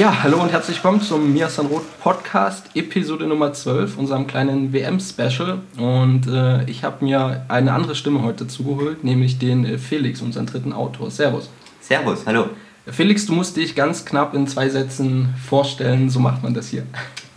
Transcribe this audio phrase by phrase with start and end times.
[0.00, 5.58] Ja, hallo und herzlich willkommen zum Miasan Rot Podcast, Episode Nummer 12, unserem kleinen WM-Special.
[5.76, 10.46] Und äh, ich habe mir eine andere Stimme heute zugeholt, nämlich den äh, Felix, unseren
[10.46, 11.10] dritten Autor.
[11.10, 11.50] Servus.
[11.82, 12.48] Servus, hallo.
[12.86, 16.86] Felix, du musst dich ganz knapp in zwei Sätzen vorstellen, so macht man das hier.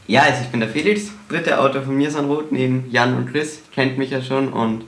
[0.07, 3.59] Ja, also ich bin der Felix, dritter Autor von Miasan Rot, neben Jan und Chris,
[3.73, 4.85] kennt mich ja schon und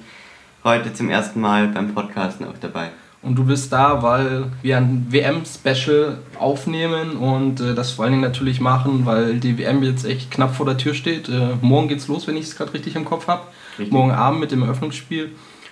[0.64, 2.92] heute zum ersten Mal beim Podcasten auch dabei.
[3.26, 8.24] Und du bist da, weil wir ein WM-Special aufnehmen und äh, das vor allen Dingen
[8.24, 11.28] natürlich machen, weil die WM jetzt echt knapp vor der Tür steht.
[11.28, 13.42] Äh, morgen geht's los, wenn ich es gerade richtig im Kopf habe.
[13.90, 15.32] Morgen Abend mit dem Eröffnungsspiel.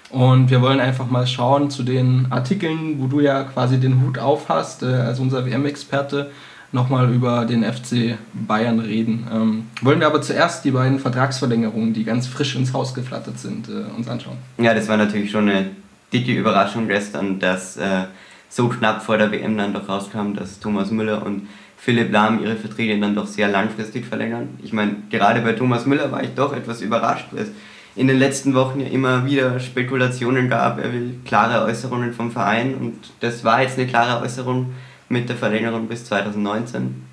[0.09, 4.17] Und wir wollen einfach mal schauen zu den Artikeln, wo du ja quasi den Hut
[4.17, 6.31] auf hast, äh, als unser WM-Experte,
[6.71, 9.27] nochmal über den FC Bayern reden.
[9.31, 13.69] Ähm, wollen wir aber zuerst die beiden Vertragsverlängerungen, die ganz frisch ins Haus geflattert sind,
[13.69, 14.37] äh, uns anschauen.
[14.57, 15.67] Ja, das war natürlich schon eine
[16.13, 18.05] dicke Überraschung gestern, dass äh,
[18.49, 21.47] so knapp vor der WM dann doch rauskam, dass Thomas Müller und
[21.77, 24.49] Philipp Lahm ihre Verträge dann doch sehr langfristig verlängern.
[24.63, 27.51] Ich meine, gerade bei Thomas Müller war ich doch etwas überrascht, weil es
[27.95, 32.75] in den letzten Wochen ja immer wieder Spekulationen gab, er will klare Äußerungen vom Verein
[32.75, 34.73] und das war jetzt eine klare Äußerung
[35.09, 37.03] mit der Verlängerung bis 2019.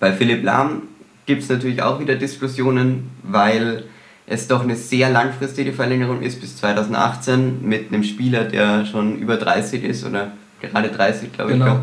[0.00, 0.82] Bei Philipp Lahm
[1.26, 3.84] gibt es natürlich auch wieder Diskussionen, weil
[4.30, 9.36] es doch eine sehr langfristige Verlängerung ist bis 2018 mit einem Spieler, der schon über
[9.36, 11.74] 30 ist oder gerade 30, glaube genau.
[11.74, 11.80] ich.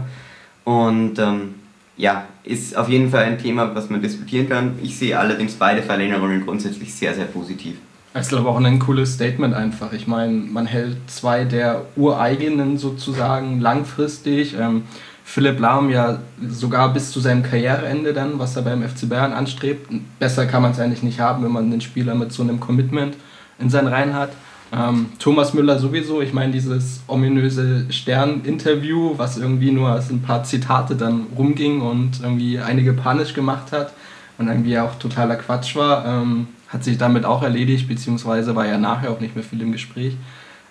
[0.64, 1.56] Und ähm,
[1.98, 4.80] ja, ist auf jeden Fall ein Thema, was man diskutieren kann.
[4.82, 7.76] Ich sehe allerdings beide Verlängerungen grundsätzlich sehr, sehr positiv.
[8.18, 9.92] Ich glaube auch ein cooles Statement einfach.
[9.92, 14.56] Ich meine, man hält zwei der ureigenen sozusagen langfristig.
[14.58, 14.84] Ähm,
[15.30, 19.92] Philipp Lahm ja sogar bis zu seinem Karriereende dann, was er beim FC Bayern anstrebt.
[20.20, 23.18] Besser kann man es eigentlich nicht haben, wenn man den Spieler mit so einem Commitment
[23.60, 24.30] in seinen Reihen hat.
[24.72, 30.46] Ähm, Thomas Müller sowieso, ich meine, dieses ominöse Stern-Interview, was irgendwie nur als ein paar
[30.46, 33.92] Zitate dann rumging und irgendwie einige panisch gemacht hat
[34.38, 38.78] und irgendwie auch totaler Quatsch war, ähm, hat sich damit auch erledigt, beziehungsweise war ja
[38.78, 40.16] nachher auch nicht mehr viel im Gespräch.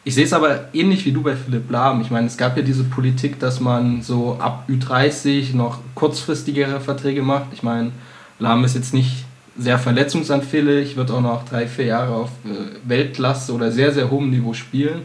[0.06, 2.00] Ich sehe es aber ähnlich wie du bei Philipp Lahm.
[2.00, 7.22] Ich meine, es gab ja diese Politik, dass man so ab Ü30 noch kurzfristigere Verträge
[7.22, 7.47] macht.
[7.53, 7.91] Ich meine,
[8.39, 9.25] Lahm ist jetzt nicht
[9.59, 14.31] sehr verletzungsanfällig, wird auch noch drei, vier Jahre auf äh, Weltklasse oder sehr, sehr hohem
[14.31, 15.00] Niveau spielen.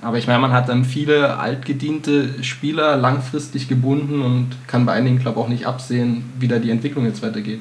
[0.00, 5.18] Aber ich meine, man hat dann viele altgediente Spieler langfristig gebunden und kann bei einigen,
[5.18, 7.60] glaube ich, auch nicht absehen, wie da die Entwicklung jetzt weitergeht.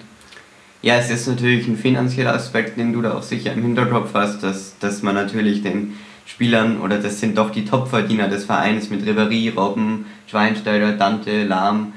[0.81, 4.43] Ja, es ist natürlich ein finanzieller Aspekt, den du da auch sicher im Hinterkopf hast,
[4.43, 5.95] dass, dass man natürlich den
[6.29, 11.93] Spielern, oder das sind doch die Topverdiener des Vereins mit Ribéry, Robben, Schweinsteiger, Dante, Lahm,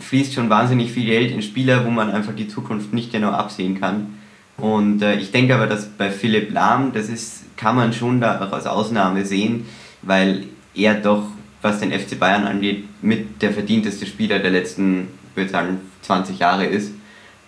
[0.00, 3.80] fließt schon wahnsinnig viel Geld in Spieler, wo man einfach die Zukunft nicht genau absehen
[3.80, 4.18] kann.
[4.58, 8.38] Und äh, ich denke aber, dass bei Philipp Lahm, das ist, kann man schon da
[8.38, 9.64] auch als Ausnahme sehen,
[10.02, 10.44] weil
[10.74, 11.24] er doch,
[11.62, 16.38] was den FC Bayern angeht, mit der verdienteste Spieler der letzten, ich würde sagen, 20
[16.38, 16.92] Jahre ist.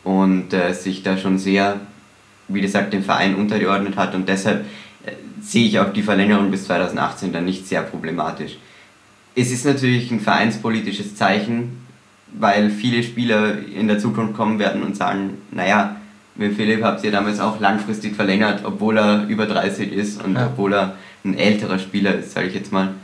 [0.03, 1.81] Und äh, sich da schon sehr,
[2.49, 4.15] wie gesagt, dem Verein untergeordnet hat.
[4.15, 4.65] Und deshalb
[5.41, 8.57] sehe ich auch die Verlängerung bis 2018 dann nicht sehr problematisch.
[9.35, 11.85] Es ist natürlich ein vereinspolitisches Zeichen,
[12.33, 15.97] weil viele Spieler in der Zukunft kommen werden und sagen, naja,
[16.37, 20.47] mit Philipp habt ihr damals auch langfristig verlängert, obwohl er über 30 ist und ja.
[20.47, 22.95] obwohl er ein älterer Spieler ist, sage ich jetzt mal.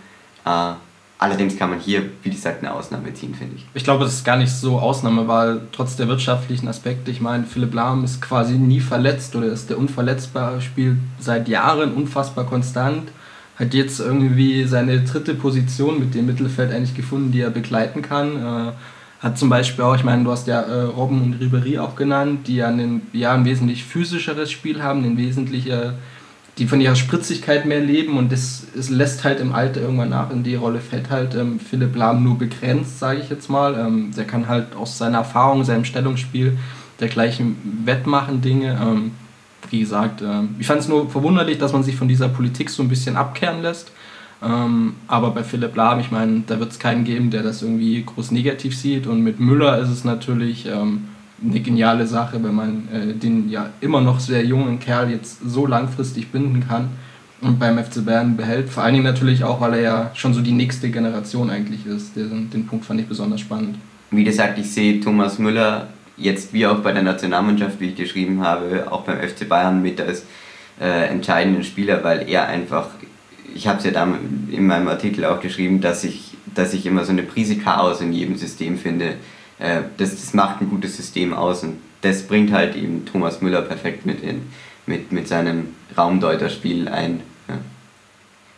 [0.45, 0.73] Äh,
[1.21, 3.67] Allerdings kann man hier, wie gesagt, eine Ausnahme ziehen, finde ich.
[3.75, 7.45] Ich glaube, das ist gar nicht so Ausnahme, weil trotz der wirtschaftlichen Aspekte, ich meine,
[7.45, 13.11] Philipp Lahm ist quasi nie verletzt oder ist der Unverletzbare, spielt seit Jahren unfassbar konstant,
[13.57, 18.37] hat jetzt irgendwie seine dritte Position mit dem Mittelfeld eigentlich gefunden, die er begleiten kann.
[18.37, 18.73] Äh,
[19.23, 22.49] hat zum Beispiel auch, ich meine, du hast ja äh, Robben und Ribery auch genannt,
[22.49, 25.97] die ja ein, ja ein wesentlich physischeres Spiel haben, ein wesentlicher
[26.59, 30.31] die von ihrer Spritzigkeit mehr leben und das, es lässt halt im Alter irgendwann nach.
[30.31, 33.79] In die Rolle fällt halt ähm, Philipp Lahm nur begrenzt, sage ich jetzt mal.
[33.79, 36.59] Ähm, der kann halt aus seiner Erfahrung, seinem Stellungsspiel
[37.01, 38.79] dergleichen wettmachen Dinge.
[38.81, 39.13] Ähm,
[39.71, 42.83] wie gesagt, äh, ich fand es nur verwunderlich, dass man sich von dieser Politik so
[42.83, 43.93] ein bisschen abkehren lässt.
[44.43, 48.03] Ähm, aber bei Philipp Lahm, ich meine, da wird es keinen geben, der das irgendwie
[48.03, 49.07] groß negativ sieht.
[49.07, 51.09] Und mit Müller ist es natürlich ähm,
[51.43, 55.67] eine geniale Sache, wenn man äh, den ja immer noch sehr jungen Kerl jetzt so
[55.67, 56.91] langfristig binden kann
[57.41, 58.69] und beim FC Bayern behält.
[58.69, 62.17] Vor allen Dingen natürlich auch, weil er ja schon so die nächste Generation eigentlich ist.
[62.17, 63.77] Den, den Punkt fand ich besonders spannend.
[64.11, 68.43] Wie gesagt, ich sehe Thomas Müller jetzt wie auch bei der Nationalmannschaft, wie ich geschrieben
[68.43, 70.25] habe, auch beim FC Bayern mit als
[70.81, 72.89] äh, entscheidenden Spieler, weil er einfach,
[73.55, 74.15] ich habe es ja
[74.51, 78.13] in meinem Artikel auch geschrieben, dass ich, dass ich immer so eine Prise Chaos in
[78.13, 79.15] jedem System finde.
[79.61, 83.63] Äh, das, das macht ein gutes System aus und das bringt halt eben Thomas Müller
[83.63, 84.43] perfekt mit, in,
[84.87, 87.21] mit, mit seinem Raumdeuterspiel ein.
[87.49, 87.59] Ja.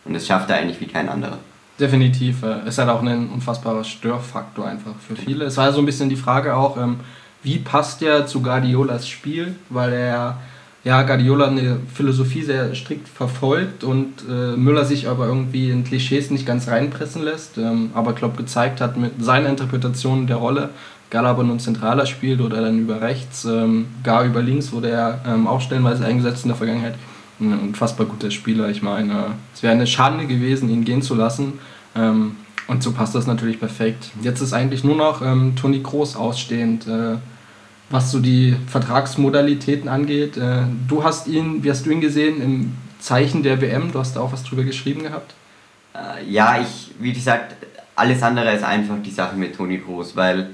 [0.05, 1.39] Und das schafft er eigentlich wie kein anderer.
[1.79, 2.43] Definitiv.
[2.43, 5.45] Äh, ist halt auch ein unfassbarer Störfaktor einfach für viele.
[5.45, 7.01] Es war so ein bisschen die Frage auch, ähm,
[7.43, 10.39] wie passt der zu Guardiolas Spiel, weil er
[10.83, 16.29] ja Guardiola eine Philosophie sehr strikt verfolgt und äh, Müller sich aber irgendwie in Klischees
[16.29, 20.69] nicht ganz reinpressen lässt, ähm, aber glaube gezeigt hat mit seiner Interpretation der Rolle,
[21.13, 25.47] er nun zentraler spielt oder dann über rechts, ähm, gar über links wurde er ähm,
[25.47, 26.95] auch stellenweise eingesetzt in der Vergangenheit
[27.39, 28.69] ein unfassbar guter Spieler.
[28.69, 31.59] Ich meine, es wäre eine Schande gewesen, ihn gehen zu lassen.
[31.95, 32.37] Ähm,
[32.67, 34.11] und so passt das natürlich perfekt.
[34.21, 37.17] Jetzt ist eigentlich nur noch ähm, Toni Kroos ausstehend, äh,
[37.89, 40.37] was so die Vertragsmodalitäten angeht.
[40.37, 43.91] Äh, du hast ihn, wie hast du ihn gesehen, im Zeichen der WM?
[43.91, 45.33] Du hast da auch was drüber geschrieben gehabt?
[45.93, 47.55] Äh, ja, ich, wie gesagt,
[47.95, 50.51] alles andere ist einfach die Sache mit Toni Kroos, weil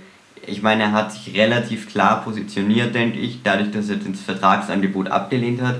[0.49, 5.09] ich meine, er hat sich relativ klar positioniert, denke ich, dadurch, dass er das Vertragsangebot
[5.09, 5.79] abgelehnt hat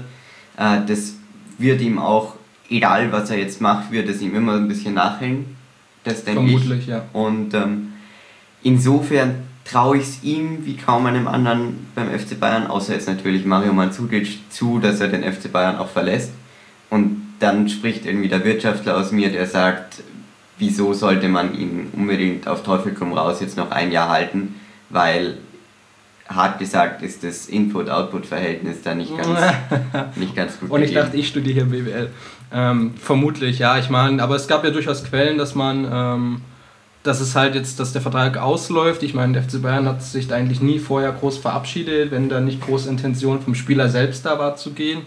[0.59, 1.15] äh, das
[1.57, 2.35] wird ihm auch,
[2.69, 5.57] egal was er jetzt macht, wird es ihm immer ein bisschen nachhängen.
[6.03, 6.87] Das denke Vermutlich, ich.
[6.87, 7.05] ja.
[7.13, 7.93] Und ähm,
[8.61, 13.45] insofern traue ich es ihm wie kaum einem anderen beim FC Bayern, außer jetzt natürlich
[13.45, 16.31] Mario Mandzukic, zu, dass er den FC Bayern auch verlässt.
[16.89, 20.01] Und dann spricht irgendwie der Wirtschaftler aus mir, der sagt,
[20.57, 24.55] wieso sollte man ihn unbedingt auf Teufel komm raus jetzt noch ein Jahr halten,
[24.89, 25.37] weil
[26.29, 29.39] hart gesagt ist das Input-Output-Verhältnis da nicht ganz,
[30.15, 30.69] nicht ganz gut.
[30.69, 31.05] Und ich gegeben.
[31.05, 32.09] dachte, ich studiere hier BWL.
[32.51, 33.77] Ähm, vermutlich, ja.
[33.79, 36.41] Ich meine, aber es gab ja durchaus Quellen, dass man, ähm,
[37.03, 39.01] dass es halt jetzt, dass der Vertrag ausläuft.
[39.01, 42.39] Ich meine, der FC Bayern hat sich da eigentlich nie vorher groß verabschiedet, wenn da
[42.39, 45.01] nicht große Intention vom Spieler selbst da war zu gehen.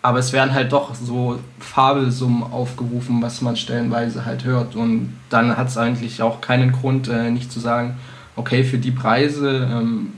[0.00, 4.76] Aber es werden halt doch so Fabelsummen aufgerufen, was man stellenweise halt hört.
[4.76, 7.98] Und dann hat es eigentlich auch keinen Grund, äh, nicht zu sagen,
[8.38, 10.12] okay, für die Preise ähm,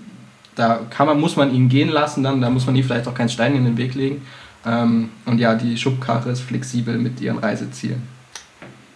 [0.61, 3.14] da kann man, muss man ihn gehen lassen, dann, da muss man ihm vielleicht auch
[3.14, 4.22] keinen Stein in den Weg legen.
[4.67, 8.02] Ähm, und ja, die Schubkarre ist flexibel mit ihren Reisezielen.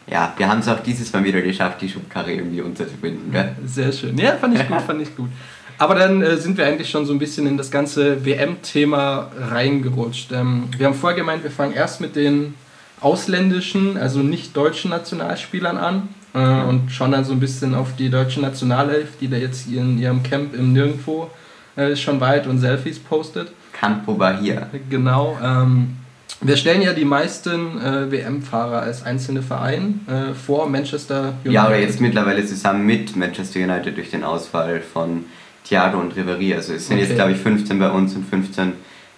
[0.06, 3.32] Ja, wir haben es auch dieses Mal wieder geschafft, die Schubkarre irgendwie unterzubinden.
[3.32, 3.56] Gell?
[3.64, 4.18] Sehr schön.
[4.18, 5.30] Ja, fand ich gut, fand ich gut.
[5.78, 10.32] Aber dann äh, sind wir eigentlich schon so ein bisschen in das ganze WM-Thema reingerutscht.
[10.32, 12.54] Ähm, wir haben vorher gemeint, wir fangen erst mit den
[13.00, 18.10] ausländischen, also nicht deutschen Nationalspielern an äh, und schauen dann so ein bisschen auf die
[18.10, 21.30] deutsche Nationalelf, die da jetzt in ihrem Camp im Nirgendwo
[21.76, 23.52] äh, schon weit und Selfies postet.
[23.72, 24.68] Campo Bahia.
[24.90, 25.38] Genau.
[25.42, 25.96] Ähm,
[26.40, 31.52] wir stellen ja die meisten äh, WM-Fahrer als einzelne Verein äh, vor Manchester United.
[31.52, 35.24] Ja, aber jetzt mittlerweile zusammen mit Manchester United durch den Ausfall von
[35.64, 36.54] Thiago und Ribéry.
[36.54, 37.06] Also es sind okay.
[37.06, 38.72] jetzt, glaube ich, 15 bei uns und 15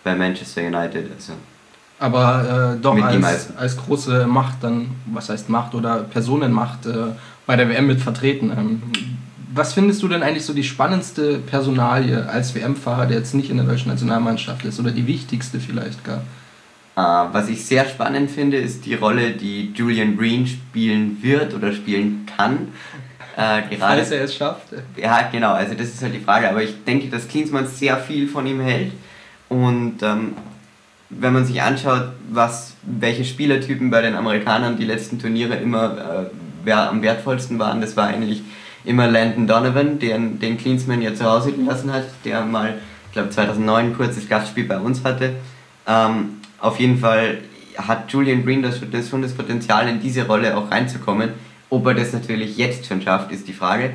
[0.04, 1.10] bei Manchester United.
[1.16, 1.32] Also
[1.98, 7.12] aber äh, doch als, als große Macht dann, was heißt Macht oder Personenmacht äh,
[7.46, 8.52] bei der WM mit vertreten.
[8.56, 8.82] Ähm,
[9.54, 13.56] was findest du denn eigentlich so die spannendste Personalie als WM-Fahrer, der jetzt nicht in
[13.56, 16.22] der deutschen Nationalmannschaft ist oder die wichtigste vielleicht gar?
[16.98, 21.72] Uh, was ich sehr spannend finde, ist die Rolle, die Julian Green spielen wird oder
[21.72, 22.69] spielen kann.
[23.37, 24.69] Äh, gerade, Falls er es schafft.
[24.96, 26.49] Ja, genau, also das ist halt die Frage.
[26.49, 28.92] Aber ich denke, dass Klinsmann sehr viel von ihm hält.
[29.50, 30.32] Und ähm,
[31.10, 36.28] wenn man sich anschaut, was, welche Spielertypen bei den Amerikanern die letzten Turniere immer
[36.66, 38.42] äh, am wertvollsten waren, das war eigentlich
[38.84, 42.75] immer Landon Donovan, den, den Klinsmann ja zu Hause gelassen hat, der mal,
[43.06, 45.36] ich glaube 2009 ein kurzes Gastspiel bei uns hatte.
[45.86, 47.38] Ähm, auf jeden Fall
[47.76, 51.30] hat Julian Green das, das schon das Potenzial, in diese Rolle auch reinzukommen.
[51.68, 53.90] Ob er das natürlich jetzt schon schafft, ist die Frage.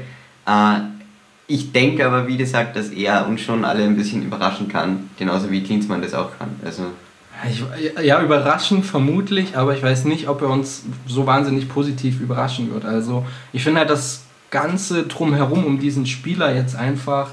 [0.45, 0.79] Äh,
[1.53, 5.51] ich denke aber, wie gesagt, dass er uns schon alle ein bisschen überraschen kann, genauso
[5.51, 6.49] wie Klinsmann das auch kann.
[6.63, 6.83] Also
[7.49, 7.63] ich,
[8.03, 12.85] ja, überraschend vermutlich, aber ich weiß nicht, ob er uns so wahnsinnig positiv überraschen wird.
[12.85, 17.31] Also ich finde halt, dass Ganze drumherum um diesen Spieler jetzt einfach.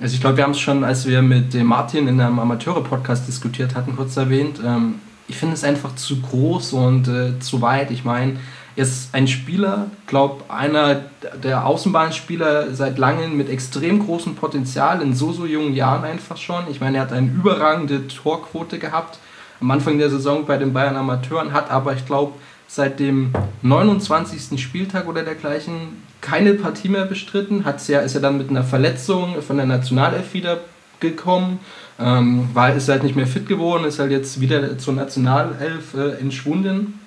[0.00, 3.28] Also ich glaube, wir haben es schon, als wir mit dem Martin in einem Amateure-Podcast
[3.28, 4.60] diskutiert hatten, kurz erwähnt.
[4.64, 4.96] Ähm,
[5.28, 7.90] ich finde es einfach zu groß und äh, zu weit.
[7.90, 8.36] Ich meine,
[8.76, 11.02] ist ein Spieler, glaube einer
[11.42, 16.64] der Außenbahnspieler seit langem mit extrem großem Potenzial in so so jungen Jahren einfach schon.
[16.70, 19.18] Ich meine, er hat eine überragende Torquote gehabt
[19.60, 22.32] am Anfang der Saison bei den Bayern Amateuren, hat aber ich glaube
[22.66, 24.60] seit dem 29.
[24.60, 29.42] Spieltag oder dergleichen keine Partie mehr bestritten, hat's ja, ist ja dann mit einer Verletzung
[29.42, 30.58] von der Nationalelf wieder
[31.00, 31.60] gekommen,
[32.00, 36.20] ähm, war, ist halt nicht mehr fit geworden, ist halt jetzt wieder zur Nationalelf äh,
[36.20, 36.98] entschwunden.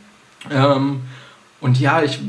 [0.51, 1.01] Ähm,
[1.65, 2.19] und ja, ich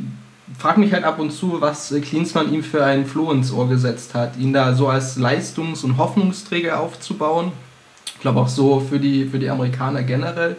[0.58, 4.14] frage mich halt ab und zu, was Klinsmann ihm für einen Floh ins Ohr gesetzt
[4.14, 7.52] hat, ihn da so als Leistungs- und Hoffnungsträger aufzubauen.
[8.06, 10.56] Ich glaube auch so für die, für die Amerikaner generell.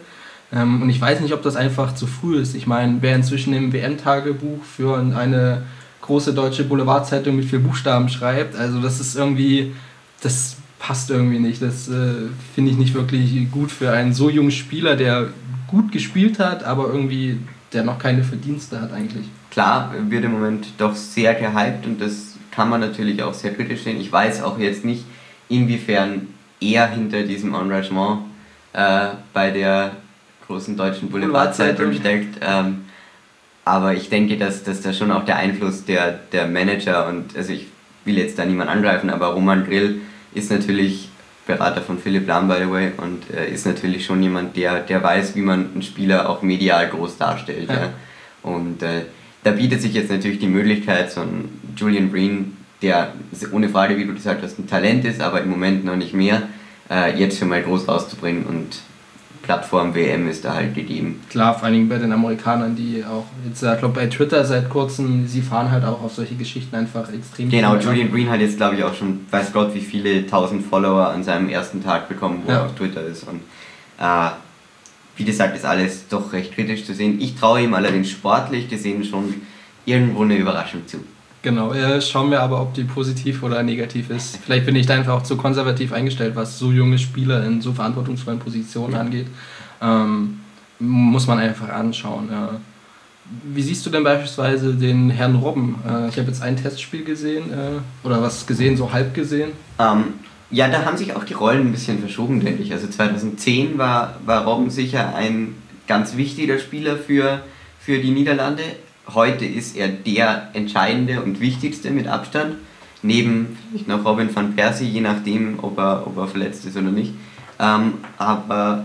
[0.52, 2.54] Ähm, und ich weiß nicht, ob das einfach zu früh ist.
[2.54, 5.62] Ich meine, wer inzwischen im WM-Tagebuch für eine
[6.02, 9.74] große deutsche Boulevardzeitung mit vier Buchstaben schreibt, also das ist irgendwie,
[10.22, 11.60] das passt irgendwie nicht.
[11.62, 15.30] Das äh, finde ich nicht wirklich gut für einen so jungen Spieler, der
[15.66, 17.40] gut gespielt hat, aber irgendwie
[17.72, 19.26] der noch keine Verdienste hat eigentlich.
[19.50, 23.82] Klar, wird im Moment doch sehr gehypt und das kann man natürlich auch sehr kritisch
[23.82, 24.00] sehen.
[24.00, 25.04] Ich weiß auch jetzt nicht,
[25.48, 26.28] inwiefern
[26.60, 28.20] er hinter diesem Engagement
[28.72, 29.92] äh, bei der
[30.46, 32.38] großen deutschen Boulevardzeitung steckt.
[32.40, 32.84] Ähm,
[33.64, 37.52] aber ich denke, dass, dass da schon auch der Einfluss der, der Manager und also
[37.52, 37.66] ich
[38.04, 40.00] will jetzt da niemand angreifen, aber Roman Grill
[40.34, 41.07] ist natürlich
[41.48, 45.02] Berater von Philipp Lahm, by the way, und äh, ist natürlich schon jemand, der, der
[45.02, 47.70] weiß, wie man einen Spieler auch medial groß darstellt.
[47.70, 47.74] Ja.
[47.74, 47.92] ja.
[48.42, 49.06] Und äh,
[49.42, 53.14] da bietet sich jetzt natürlich die Möglichkeit, so ein Julian Green, der
[53.50, 56.42] ohne Frage, wie du gesagt hast, ein Talent ist, aber im Moment noch nicht mehr,
[56.90, 58.80] äh, jetzt schon mal groß rauszubringen und
[59.48, 61.22] Plattform WM ist da halt gegeben.
[61.30, 64.68] Klar, vor allen Dingen bei den Amerikanern, die auch jetzt, ich glaube bei Twitter seit
[64.68, 67.48] kurzem, sie fahren halt auch auf solche Geschichten einfach extrem.
[67.48, 71.08] Genau, Julian Green hat jetzt glaube ich auch schon, weiß Gott, wie viele tausend Follower
[71.08, 72.58] an seinem ersten Tag bekommen, wo ja.
[72.58, 73.26] er auf Twitter ist.
[73.26, 73.40] Und
[73.98, 74.30] äh,
[75.16, 77.18] wie gesagt, ist alles doch recht kritisch zu sehen.
[77.18, 79.32] Ich traue ihm allerdings sportlich gesehen schon
[79.86, 80.98] irgendwo eine Überraschung zu.
[81.42, 84.38] Genau, äh, schauen wir aber, ob die positiv oder negativ ist.
[84.38, 87.72] Vielleicht bin ich da einfach auch zu konservativ eingestellt, was so junge Spieler in so
[87.72, 89.00] verantwortungsvollen Positionen ja.
[89.00, 89.26] angeht.
[89.80, 90.40] Ähm,
[90.80, 92.28] muss man einfach anschauen.
[92.30, 92.50] Ja.
[93.44, 95.76] Wie siehst du denn beispielsweise den Herrn Robben?
[95.86, 99.52] Äh, ich habe jetzt ein Testspiel gesehen, äh, oder was gesehen, so halb gesehen.
[99.78, 100.14] Ähm,
[100.50, 102.72] ja, da haben sich auch die Rollen ein bisschen verschoben, denke ich.
[102.72, 105.54] Also 2010 war, war Robben sicher ein
[105.86, 107.42] ganz wichtiger Spieler für,
[107.78, 108.62] für die Niederlande
[109.14, 112.56] heute ist er der entscheidende und wichtigste mit Abstand.
[113.02, 116.90] Neben vielleicht noch Robin van Persie, je nachdem, ob er, ob er verletzt ist oder
[116.90, 117.14] nicht.
[117.60, 118.84] Ähm, aber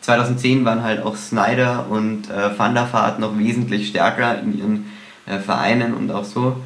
[0.00, 4.86] 2010 waren halt auch Snyder und äh, Van der Vaart noch wesentlich stärker in ihren
[5.26, 6.56] äh, Vereinen und auch so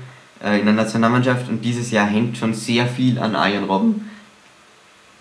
[0.44, 1.48] äh, in der Nationalmannschaft.
[1.48, 4.10] Und dieses Jahr hängt schon sehr viel an Arjen Robben.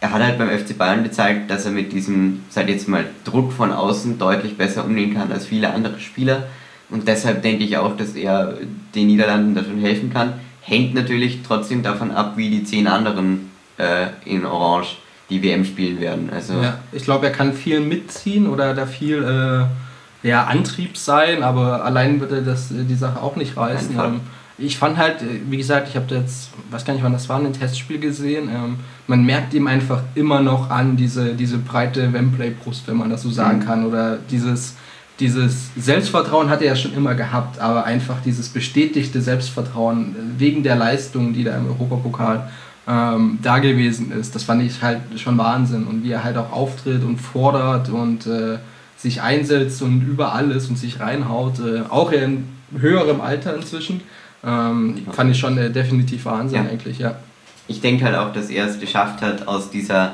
[0.02, 3.54] Er hat halt beim FC Bayern gezeigt, dass er mit diesem, sag jetzt mal, Druck
[3.54, 6.44] von außen deutlich besser umgehen kann als viele andere Spieler.
[6.92, 8.56] Und deshalb denke ich auch, dass er
[8.94, 10.34] den Niederlanden da schon helfen kann.
[10.62, 14.98] Hängt natürlich trotzdem davon ab, wie die zehn anderen äh, in Orange
[15.30, 16.30] die WM spielen werden.
[16.32, 21.42] Also ja, ich glaube, er kann viel mitziehen oder da viel äh, ja, Antrieb sein,
[21.42, 23.98] aber allein würde das äh, die Sache auch nicht reißen.
[23.98, 24.20] Ähm,
[24.58, 27.40] ich fand halt, äh, wie gesagt, ich habe jetzt, weiß gar nicht wann das war,
[27.40, 28.50] ein Testspiel gesehen.
[28.54, 28.76] Ähm,
[29.08, 33.30] man merkt ihm einfach immer noch an diese, diese breite Wembley-Brust, wenn man das so
[33.32, 33.66] sagen mhm.
[33.66, 34.76] kann, oder dieses
[35.22, 40.76] dieses Selbstvertrauen hat er ja schon immer gehabt, aber einfach dieses bestätigte Selbstvertrauen wegen der
[40.76, 42.50] Leistung, die da im Europapokal
[42.88, 45.86] ähm, da gewesen ist, das fand ich halt schon Wahnsinn.
[45.86, 48.58] Und wie er halt auch auftritt und fordert und äh,
[48.98, 54.02] sich einsetzt und über alles und sich reinhaut, äh, auch in höherem Alter inzwischen,
[54.44, 56.70] ähm, fand ich schon äh, definitiv Wahnsinn ja.
[56.70, 57.16] eigentlich, ja.
[57.68, 60.14] Ich denke halt auch, dass er es geschafft hat, aus dieser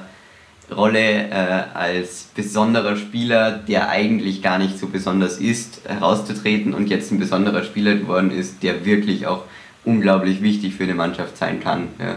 [0.69, 7.11] Rolle äh, als besonderer Spieler, der eigentlich gar nicht so besonders ist, herauszutreten und jetzt
[7.11, 9.43] ein besonderer Spieler geworden ist, der wirklich auch
[9.85, 11.87] unglaublich wichtig für eine Mannschaft sein kann.
[11.99, 12.15] Ja.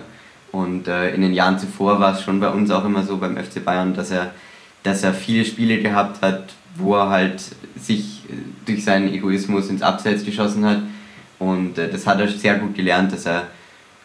[0.52, 3.36] Und äh, in den Jahren zuvor war es schon bei uns auch immer so beim
[3.36, 4.32] FC Bayern, dass er,
[4.82, 7.40] dass er viele Spiele gehabt hat, wo er halt
[7.76, 8.34] sich äh,
[8.66, 10.82] durch seinen Egoismus ins Abseits geschossen hat.
[11.38, 13.46] Und äh, das hat er sehr gut gelernt, dass er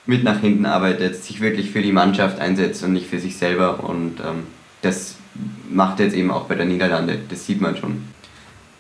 [0.05, 3.83] mit nach hinten arbeitet, sich wirklich für die Mannschaft einsetzt und nicht für sich selber.
[3.83, 4.43] Und ähm,
[4.81, 5.15] das
[5.69, 8.03] macht er jetzt eben auch bei der Niederlande, das sieht man schon.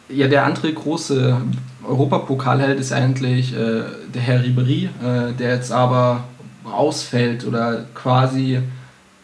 [0.07, 1.41] Ja, der andere große
[1.83, 6.25] Europapokalheld ist eigentlich äh, der Herr Ribery, äh, der jetzt aber
[6.63, 8.59] ausfällt oder quasi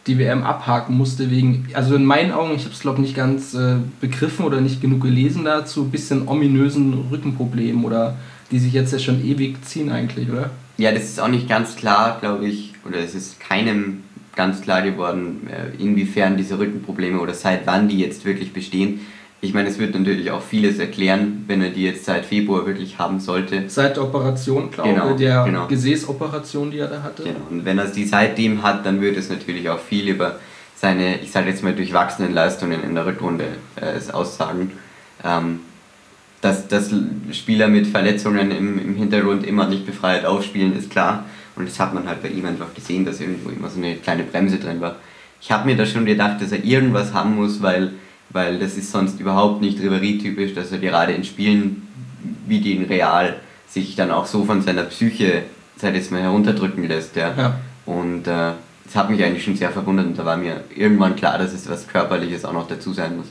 [0.08, 3.54] die WM abhaken musste wegen, also in meinen Augen, ich habe es glaube nicht ganz
[3.54, 8.16] äh, begriffen oder nicht genug gelesen dazu, bisschen ominösen Rückenproblemen oder
[8.50, 10.50] die sich jetzt ja schon ewig ziehen eigentlich, oder?
[10.82, 14.02] Ja, das ist auch nicht ganz klar, glaube ich, oder es ist keinem
[14.34, 19.06] ganz klar geworden, äh, inwiefern diese Rückenprobleme oder seit wann die jetzt wirklich bestehen.
[19.40, 22.98] Ich meine, es wird natürlich auch vieles erklären, wenn er die jetzt seit Februar wirklich
[22.98, 23.62] haben sollte.
[23.68, 25.66] Seit der Operation, glaube ich, genau, der genau.
[25.68, 27.22] Gesäßoperation, die er da hatte.
[27.22, 30.40] Genau, und wenn er die seitdem hat, dann wird es natürlich auch viel über
[30.74, 33.44] seine, ich sage jetzt mal, durchwachsenen Leistungen in der Rückrunde
[33.76, 34.72] äh, aussagen.
[35.24, 35.60] Ähm,
[36.42, 36.90] dass, dass
[37.30, 41.24] Spieler mit Verletzungen im, im Hintergrund immer nicht befreit aufspielen, ist klar.
[41.54, 44.24] Und das hat man halt bei ihm einfach gesehen, dass irgendwo immer so eine kleine
[44.24, 44.96] Bremse drin war.
[45.40, 47.92] Ich habe mir da schon gedacht, dass er irgendwas haben muss, weil,
[48.30, 51.86] weil das ist sonst überhaupt nicht Ribéry-typisch, dass er gerade in Spielen
[52.46, 53.36] wie gegen Real
[53.68, 55.44] sich dann auch so von seiner Psyche,
[55.76, 57.14] seit jetzt mal herunterdrücken lässt.
[57.14, 57.34] Ja.
[57.36, 57.60] ja.
[57.86, 58.52] Und äh,
[58.84, 61.68] das hat mich eigentlich schon sehr verwundert und da war mir irgendwann klar, dass es
[61.68, 63.26] was Körperliches auch noch dazu sein muss.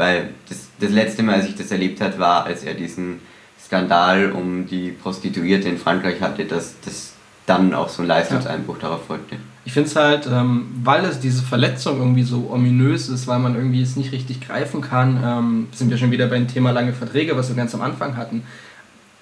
[0.00, 3.20] Weil das, das letzte Mal, als ich das erlebt habe, war, als er diesen
[3.62, 7.12] Skandal um die Prostituierte in Frankreich hatte, dass das
[7.44, 8.82] dann auch so ein Leistungseinbruch ja.
[8.88, 9.36] darauf folgte.
[9.66, 13.54] Ich finde es halt, ähm, weil es diese Verletzung irgendwie so ominös ist, weil man
[13.54, 17.36] irgendwie es nicht richtig greifen kann, ähm, sind wir schon wieder beim Thema lange Verträge,
[17.36, 18.42] was wir ganz am Anfang hatten.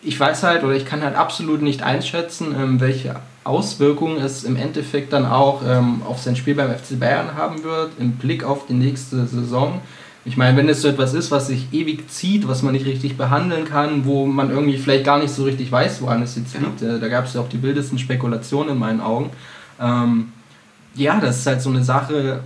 [0.00, 4.54] Ich weiß halt oder ich kann halt absolut nicht einschätzen, ähm, welche Auswirkungen es im
[4.54, 8.66] Endeffekt dann auch ähm, auf sein Spiel beim FC Bayern haben wird, im Blick auf
[8.68, 9.80] die nächste Saison.
[10.28, 13.16] Ich meine, wenn es so etwas ist, was sich ewig zieht, was man nicht richtig
[13.16, 16.82] behandeln kann, wo man irgendwie vielleicht gar nicht so richtig weiß, woran es jetzt liegt,
[16.82, 19.30] äh, da gab es ja auch die wildesten Spekulationen in meinen Augen.
[19.80, 20.32] Ähm,
[20.94, 22.40] ja, das ist halt so eine Sache,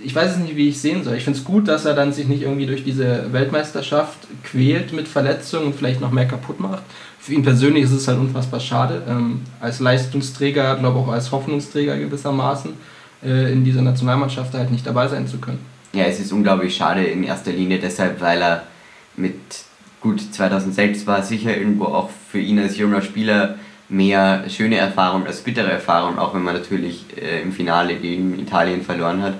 [0.00, 1.16] ich weiß es nicht, wie ich sehen soll.
[1.16, 5.06] Ich finde es gut, dass er dann sich nicht irgendwie durch diese Weltmeisterschaft quält mit
[5.06, 6.84] Verletzungen und vielleicht noch mehr kaputt macht.
[7.18, 11.98] Für ihn persönlich ist es halt unfassbar schade, ähm, als Leistungsträger, glaube auch als Hoffnungsträger
[11.98, 12.72] gewissermaßen,
[13.22, 15.75] äh, in dieser Nationalmannschaft halt nicht dabei sein zu können.
[15.96, 18.64] Ja, es ist unglaublich schade in erster Linie deshalb, weil er
[19.16, 19.34] mit
[20.02, 23.54] gut 2006 war sicher irgendwo auch für ihn als junger Spieler
[23.88, 28.82] mehr schöne Erfahrung als bittere Erfahrung, auch wenn man natürlich äh, im Finale gegen Italien
[28.82, 29.36] verloren hat.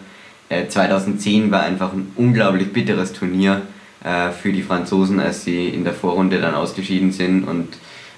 [0.49, 3.61] Äh, 2010 war einfach ein unglaublich bitteres Turnier
[4.03, 7.69] äh, für die Franzosen, als sie in der Vorrunde dann ausgeschieden sind und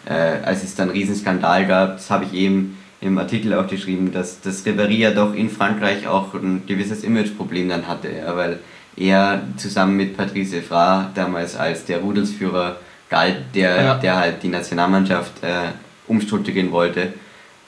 [0.06, 0.12] äh,
[0.44, 4.40] als es dann einen Riesenskandal gab, das habe ich eben im Artikel auch geschrieben, dass
[4.40, 8.58] das Ribéry ja doch in Frankreich auch ein gewisses Imageproblem dann hatte, ja, weil
[8.96, 12.78] er zusammen mit Patrice Evra damals als der Rudelsführer
[13.08, 13.94] galt, der, ja.
[13.94, 15.68] der halt die Nationalmannschaft äh,
[16.08, 17.14] umstrukturieren wollte.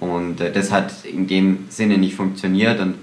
[0.01, 2.81] Und äh, das hat in dem Sinne nicht funktioniert.
[2.81, 2.97] Und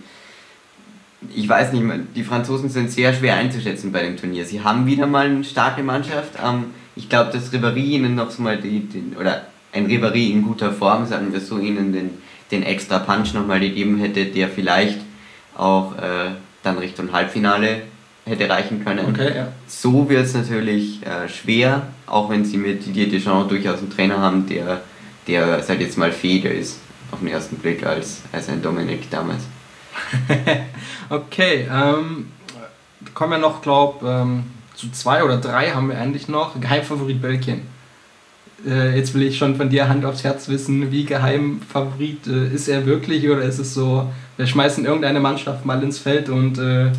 [1.34, 1.84] ich weiß nicht,
[2.16, 4.46] die Franzosen sind sehr schwer einzuschätzen bei dem Turnier.
[4.46, 6.34] Sie haben wieder mal eine starke Mannschaft.
[6.44, 6.66] Ähm,
[6.96, 9.44] ich glaube, dass Ribéry ihnen noch so mal die, die, oder
[9.78, 12.10] ein Ribéry in guter Form, sagen wir so, ihnen den,
[12.52, 15.00] den extra Punch nochmal gegeben hätte, der vielleicht
[15.56, 16.32] auch äh,
[16.64, 17.84] dann Richtung Halbfinale
[18.26, 19.06] hätte reichen können.
[19.08, 19.48] Okay, ja.
[19.68, 24.20] So wird es natürlich äh, schwer, auch wenn sie mit Didier Deschamps durchaus einen Trainer
[24.20, 24.82] haben, der
[25.28, 26.80] der, sag jetzt mal, fähiger ist
[27.12, 29.44] auf den ersten Blick als, als ein Dominik damals.
[31.10, 32.32] okay, ähm,
[33.14, 34.44] kommen wir noch, glaube ähm,
[34.76, 36.60] zu zwei oder drei haben wir eigentlich noch.
[36.60, 37.62] Geheimfavorit Belgien.
[38.66, 42.68] Äh, jetzt will ich schon von dir Hand aufs Herz wissen, wie Geheimfavorit äh, ist
[42.68, 46.92] er wirklich oder ist es so, wir schmeißen irgendeine Mannschaft mal ins Feld und äh,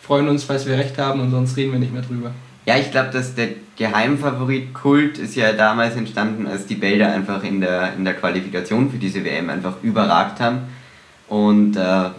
[0.00, 2.32] freuen uns, falls wir recht haben und sonst reden wir nicht mehr drüber.
[2.64, 7.60] Ja, ich glaube, dass der Geheimfavorit-Kult ist ja damals entstanden, als die Belgier einfach in
[7.60, 10.60] der, in der Qualifikation für diese WM einfach überragt haben.
[11.28, 12.10] Und äh,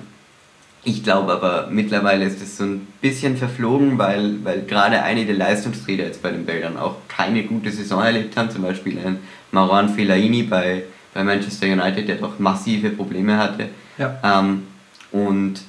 [0.85, 6.03] ich glaube aber mittlerweile ist es so ein bisschen verflogen, weil, weil gerade einige Leistungsträger
[6.03, 8.49] jetzt bei den Belgiern auch keine gute Saison erlebt haben.
[8.49, 9.19] Zum Beispiel ein
[9.51, 13.69] Marouane Fellaini bei, bei Manchester United, der doch massive Probleme hatte.
[13.97, 14.19] Ja.
[14.23, 14.63] Ähm,
[15.11, 15.61] und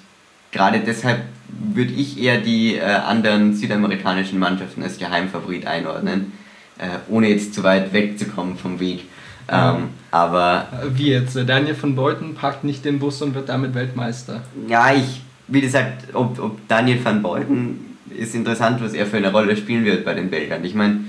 [0.50, 6.32] gerade deshalb würde ich eher die äh, anderen südamerikanischen Mannschaften als Geheimfavorit einordnen,
[6.78, 9.04] äh, ohne jetzt zu weit wegzukommen vom Weg.
[9.48, 11.36] Ähm, aber wie jetzt?
[11.46, 14.42] Daniel von Beuten packt nicht den Bus und wird damit Weltmeister.
[14.68, 19.32] Ja, ich, wie gesagt, ob, ob Daniel van Beuten ist interessant, was er für eine
[19.32, 20.64] Rolle spielen wird bei den Belgern.
[20.64, 21.00] Ich meine,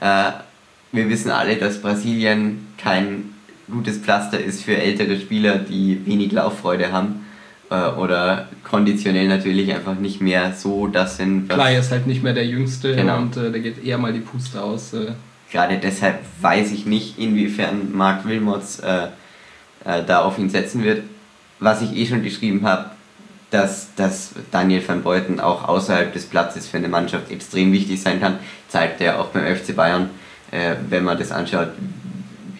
[0.00, 0.30] äh,
[0.92, 3.34] wir wissen alle, dass Brasilien kein
[3.70, 7.24] gutes Pflaster ist für ältere Spieler, die wenig Lauffreude haben
[7.70, 11.48] äh, oder konditionell natürlich einfach nicht mehr so das sind.
[11.48, 13.18] Klar, er ist halt nicht mehr der Jüngste genau.
[13.18, 14.92] und äh, da geht eher mal die Puste aus.
[14.92, 15.12] Äh.
[15.54, 19.06] Gerade deshalb weiß ich nicht, inwiefern Mark Wilmots äh,
[19.84, 21.04] äh, da auf ihn setzen wird.
[21.60, 22.90] Was ich eh schon geschrieben habe,
[23.52, 28.20] dass, dass Daniel van Beuten auch außerhalb des Platzes für eine Mannschaft extrem wichtig sein
[28.20, 30.10] kann, zeigt er auch beim FC Bayern.
[30.50, 31.68] Äh, wenn man das anschaut,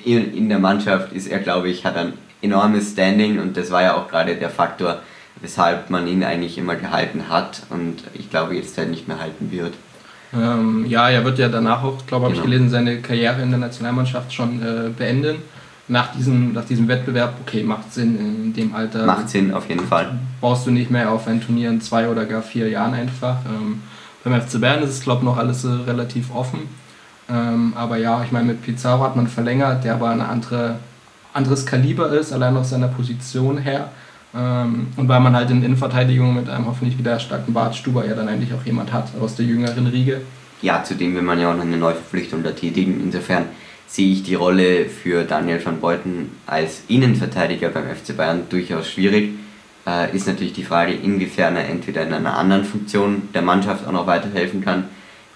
[0.05, 3.83] in, in der Mannschaft ist er, glaube ich, hat ein enormes Standing und das war
[3.83, 5.01] ja auch gerade der Faktor,
[5.41, 9.51] weshalb man ihn eigentlich immer gehalten hat und ich glaube jetzt halt nicht mehr halten
[9.51, 9.75] wird.
[10.37, 12.39] Ähm, ja, er wird ja danach auch, glaube genau.
[12.39, 15.37] ich, gelesen, seine Karriere in der Nationalmannschaft schon äh, beenden.
[15.87, 19.05] Nach diesem, nach diesem Wettbewerb, okay, macht Sinn in dem Alter.
[19.05, 20.19] Macht Sinn, auf jeden Fall.
[20.41, 23.37] Brauchst du nicht mehr auf ein Turnier in zwei oder gar vier Jahren einfach.
[23.47, 23.83] Ähm,
[24.25, 26.61] beim FC Bayern ist es, glaube ich, noch alles äh, relativ offen.
[27.29, 30.77] Ähm, aber ja, ich meine, mit Pizarro hat man verlängert, der war eine andere
[31.35, 33.91] anderes Kaliber ist, allein aus seiner Position her.
[34.37, 38.15] Ähm, und weil man halt in Innenverteidigung mit einem hoffentlich wieder starken Bart Stuber ja
[38.15, 40.23] dann eigentlich auch jemand hat aus der jüngeren Riege.
[40.61, 43.01] Ja, zudem will man ja auch noch eine Neuverpflichtung da tätigen.
[43.03, 43.45] Insofern
[43.87, 49.35] sehe ich die Rolle für Daniel van Beuten als Innenverteidiger beim FC Bayern durchaus schwierig.
[49.87, 53.93] Äh, ist natürlich die Frage, inwiefern er entweder in einer anderen Funktion der Mannschaft auch
[53.93, 54.85] noch weiterhelfen kann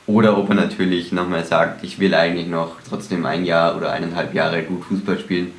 [0.07, 4.33] Oder ob er natürlich nochmal sagt, ich will eigentlich noch trotzdem ein Jahr oder eineinhalb
[4.33, 5.53] Jahre gut Fußball spielen.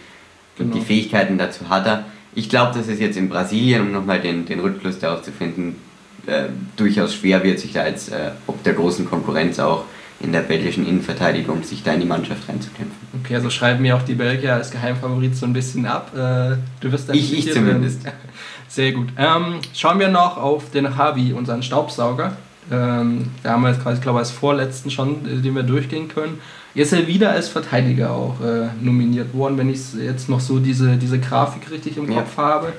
[0.57, 0.75] Und genau.
[0.75, 2.05] die Fähigkeiten dazu hat er.
[2.35, 5.75] Ich glaube, dass es jetzt in Brasilien, um nochmal den, den Rückschluss darauf zu finden,
[6.25, 9.85] äh, durchaus schwer wird, sich da jetzt äh, ob der großen Konkurrenz auch
[10.19, 12.97] in der belgischen Innenverteidigung, sich da in die Mannschaft reinzukämpfen.
[13.23, 16.11] Okay, also schreiben mir auch die Belgier als Geheimfavorit so ein bisschen ab.
[16.13, 18.01] Äh, du wirst dann ich, ich zumindest.
[18.67, 19.07] Sehr gut.
[19.17, 22.37] Ähm, schauen wir noch auf den Javi, unseren Staubsauger.
[22.71, 26.07] Ähm, da haben wir jetzt quasi, glaube ich, als vorletzten schon, äh, den wir durchgehen
[26.07, 26.39] können.
[26.75, 30.59] Jetzt ist er wieder als Verteidiger auch äh, nominiert worden, wenn ich jetzt noch so
[30.59, 32.43] diese, diese Grafik richtig im Kopf ja.
[32.43, 32.73] habe.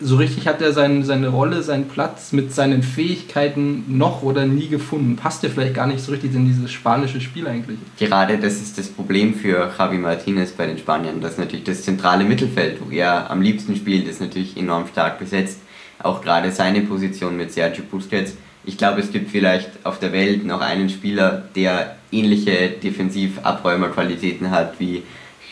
[0.00, 4.66] So richtig hat er sein, seine Rolle, seinen Platz mit seinen Fähigkeiten noch oder nie
[4.66, 5.14] gefunden.
[5.14, 7.78] Passt ja vielleicht gar nicht so richtig in dieses spanische Spiel eigentlich.
[7.98, 12.24] Gerade das ist das Problem für Javi Martinez bei den Spaniern, dass natürlich das zentrale
[12.24, 15.60] Mittelfeld, wo er am liebsten spielt, ist natürlich enorm stark besetzt.
[16.02, 20.44] Auch gerade seine Position mit Sergio Busquets ich glaube, es gibt vielleicht auf der Welt
[20.44, 25.02] noch einen Spieler, der ähnliche Defensiv-Abräumerqualitäten hat wie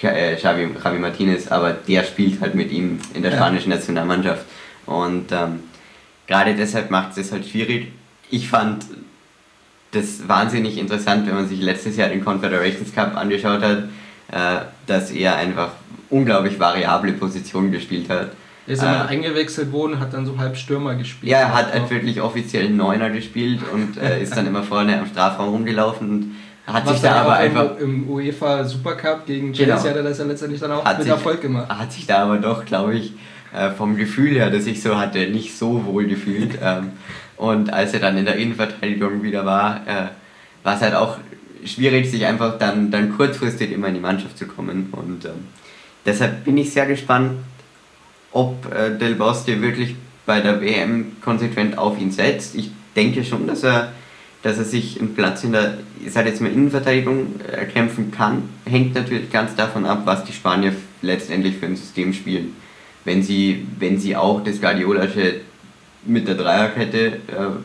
[0.03, 4.47] äh, Xavi, Javi Martinez, aber der spielt halt mit ihm in der spanischen Nationalmannschaft.
[4.87, 5.61] Und ähm,
[6.27, 7.89] gerade deshalb macht es halt schwierig.
[8.31, 8.85] Ich fand
[9.93, 13.85] das wahnsinnig interessant, wenn man sich letztes Jahr den Confederations Cup angeschaut hat,
[14.31, 15.73] äh, dass er einfach
[16.11, 18.31] unglaublich variable Positionen gespielt hat.
[18.71, 21.33] Er ist immer äh, eingewechselt worden, hat dann so halb Stürmer gespielt.
[21.33, 25.07] Ja, er hat halt wirklich offiziell Neuner gespielt und äh, ist dann immer vorne am
[25.07, 26.37] Strafraum rumgelaufen und
[26.73, 27.79] hat Was sich da aber einfach.
[27.79, 29.89] Im, UEFA Supercup gegen Chelsea genau.
[29.89, 31.69] hat er das ja letztendlich dann auch mit sich, Erfolg gemacht.
[31.69, 33.15] Hat sich da aber doch, glaube ich,
[33.53, 36.57] äh, vom Gefühl her, dass ich so hatte, nicht so wohl gefühlt.
[36.63, 36.93] Ähm,
[37.37, 40.11] und als er dann in der Innenverteidigung wieder war, äh,
[40.63, 41.17] war es halt auch
[41.65, 44.93] schwierig, sich einfach dann, dann kurzfristig immer in die Mannschaft zu kommen.
[44.93, 45.49] Und ähm,
[46.07, 47.33] deshalb bin ich sehr gespannt,
[48.33, 52.55] ob äh, Del Bosque wirklich bei der WM konsequent auf ihn setzt.
[52.55, 53.93] Ich denke schon, dass er,
[54.43, 58.49] dass er sich einen Platz in der, ich jetzt mal, Innenverteidigung erkämpfen kann.
[58.65, 62.55] Hängt natürlich ganz davon ab, was die Spanier letztendlich für ein System spielen.
[63.05, 65.41] Wenn sie, wenn sie auch das Guardiolasche
[66.05, 67.19] mit der Dreierkette äh,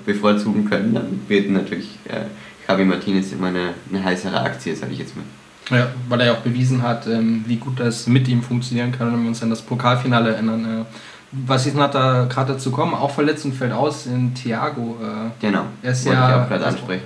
[0.05, 2.25] bevorzugen können, dann wird natürlich äh,
[2.67, 5.25] Javi Martinez immer eine, eine heißere Aktie, sage ich jetzt mal.
[5.69, 9.11] Ja, weil er ja auch bewiesen hat, ähm, wie gut das mit ihm funktionieren kann,
[9.11, 10.85] wenn wir uns an das Pokalfinale erinnern.
[11.31, 12.93] Was ist noch da gerade dazu kommen?
[12.93, 14.97] Auch verletzt und fällt aus in Thiago.
[15.01, 15.63] Äh, genau.
[15.81, 16.47] Er ist ja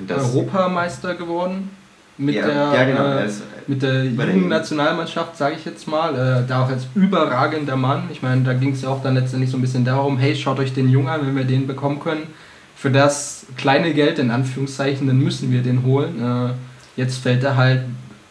[0.07, 1.69] Europameister geworden
[2.19, 3.17] mit ja, der, ja, genau.
[3.17, 3.29] äh,
[3.67, 6.13] mit der Jugendnationalmannschaft, sage ich jetzt mal.
[6.13, 8.03] Äh, da auch als überragender Mann.
[8.11, 10.59] Ich meine, da ging es ja auch dann letztendlich so ein bisschen darum, hey, schaut
[10.59, 12.23] euch den Jungen an, wenn wir den bekommen können.
[12.75, 16.21] Für das kleine Geld, in Anführungszeichen, dann müssen wir den holen.
[16.21, 16.53] Äh,
[16.97, 17.83] jetzt fällt er halt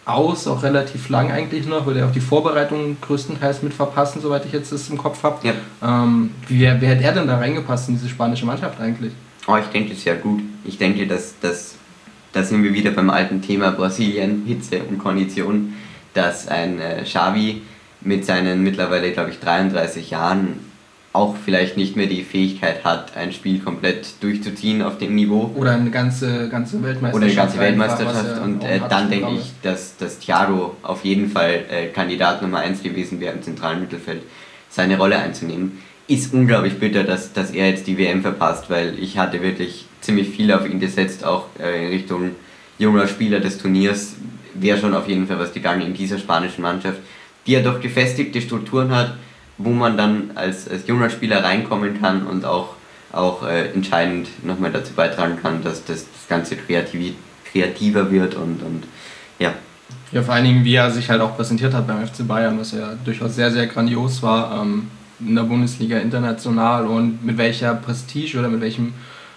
[0.09, 4.45] aus, auch relativ lang eigentlich noch, würde er auch die Vorbereitung größtenteils mit verpassen, soweit
[4.47, 5.47] ich jetzt das im Kopf habe.
[5.47, 5.55] Ja.
[5.83, 9.13] Ähm, wer, wer hat er denn da reingepasst in diese spanische Mannschaft eigentlich?
[9.47, 10.41] Oh, ich denke sehr gut.
[10.65, 11.77] Ich denke, dass, dass
[12.33, 15.75] da sind wir wieder beim alten Thema Brasilien, Hitze und Kondition,
[16.15, 17.63] dass ein äh, Xavi
[18.01, 20.61] mit seinen mittlerweile, glaube ich, 33 Jahren
[21.13, 25.51] auch vielleicht nicht mehr die Fähigkeit hat, ein Spiel komplett durchzuziehen auf dem Niveau.
[25.57, 27.17] Oder eine ganze, ganze Weltmeisterschaft.
[27.17, 28.43] Oder eine ganze Weltmeisterschaft.
[28.43, 32.83] Und äh, dann denke ich, dass, dass Thiago auf jeden Fall äh, Kandidat Nummer 1
[32.83, 34.23] gewesen wäre im zentralen Mittelfeld,
[34.69, 35.79] seine Rolle einzunehmen.
[36.09, 40.29] Ist unglaublich bitter, dass, dass er jetzt die WM verpasst, weil ich hatte wirklich ziemlich
[40.29, 42.31] viel auf ihn gesetzt, auch äh, in Richtung
[42.79, 44.15] junger Spieler des Turniers.
[44.55, 46.99] Wäre schon auf jeden Fall was gegangen in dieser spanischen Mannschaft,
[47.47, 49.15] die ja doch gefestigte Strukturen hat
[49.59, 52.75] wo man dann als, als junger Spieler reinkommen kann und auch,
[53.13, 57.15] auch äh, entscheidend nochmal dazu beitragen kann, dass das, das Ganze kreativ,
[57.51, 58.85] kreativer wird und, und
[59.39, 59.53] ja.
[60.13, 62.73] Ja, vor allen Dingen, wie er sich halt auch präsentiert hat beim FC Bayern, was
[62.73, 64.91] ja durchaus sehr, sehr grandios war ähm,
[65.21, 68.95] in der Bundesliga international und mit welcher Prestige oder mit welchem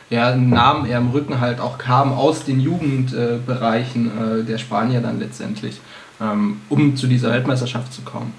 [0.10, 5.19] ja, Namen er im Rücken halt auch kam aus den Jugendbereichen äh, der Spanier dann
[5.19, 5.79] letztendlich,
[6.21, 8.34] ähm, um zu dieser Weltmeisterschaft zu kommen.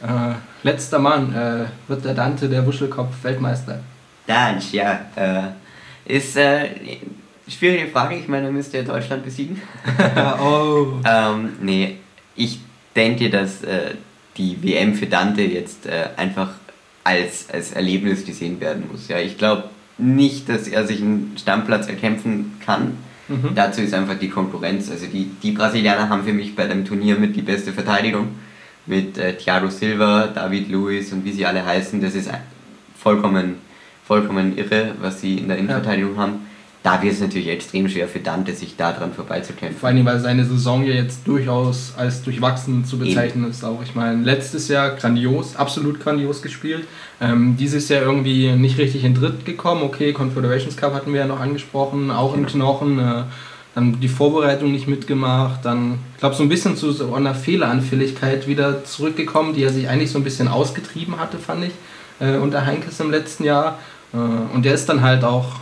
[0.00, 3.80] Äh, letzter Mann, äh, wird der Dante der Wuschelkopf Weltmeister?
[4.26, 5.00] Danch, ja.
[5.16, 6.68] Äh, ist äh,
[7.48, 8.16] schwierige Frage.
[8.16, 9.60] Ich meine, er müsste ja Deutschland besiegen.
[10.40, 10.86] oh.
[11.04, 11.96] ähm, nee,
[12.36, 12.60] ich
[12.94, 13.94] denke, dass äh,
[14.36, 16.50] die WM für Dante jetzt äh, einfach
[17.02, 19.08] als, als Erlebnis gesehen werden muss.
[19.08, 19.64] Ja, ich glaube
[19.96, 22.98] nicht, dass er sich einen Stammplatz erkämpfen kann.
[23.26, 23.54] Mhm.
[23.54, 24.90] Dazu ist einfach die Konkurrenz.
[24.90, 28.28] Also die, die Brasilianer haben für mich bei dem Turnier mit die beste Verteidigung
[28.88, 32.00] mit äh, Thiago Silva, David Luiz und wie sie alle heißen.
[32.00, 32.30] Das ist
[32.98, 33.56] vollkommen,
[34.04, 36.22] vollkommen irre, was sie in der Innenverteidigung ja.
[36.22, 36.48] haben.
[36.82, 39.78] Da wird es natürlich extrem schwer für Dante, sich daran vorbeizukämpfen.
[39.78, 43.50] Vor allem, weil seine Saison ja jetzt durchaus als durchwachsen zu bezeichnen Eben.
[43.50, 43.64] ist.
[43.64, 46.86] Auch ich meine, letztes Jahr grandios, absolut grandios gespielt.
[47.20, 49.82] Ähm, dieses Jahr irgendwie nicht richtig in Dritt gekommen.
[49.82, 52.98] Okay, Confederations Cup hatten wir ja noch angesprochen, auch im Knochen.
[53.00, 53.22] Äh,
[53.78, 58.48] dann die Vorbereitung nicht mitgemacht, dann, ich glaube, so ein bisschen zu so einer Fehleranfälligkeit
[58.48, 61.72] wieder zurückgekommen, die er sich eigentlich so ein bisschen ausgetrieben hatte, fand ich,
[62.18, 63.78] äh, unter Heinkes im letzten Jahr.
[64.12, 64.16] Äh,
[64.52, 65.60] und der ist dann halt auch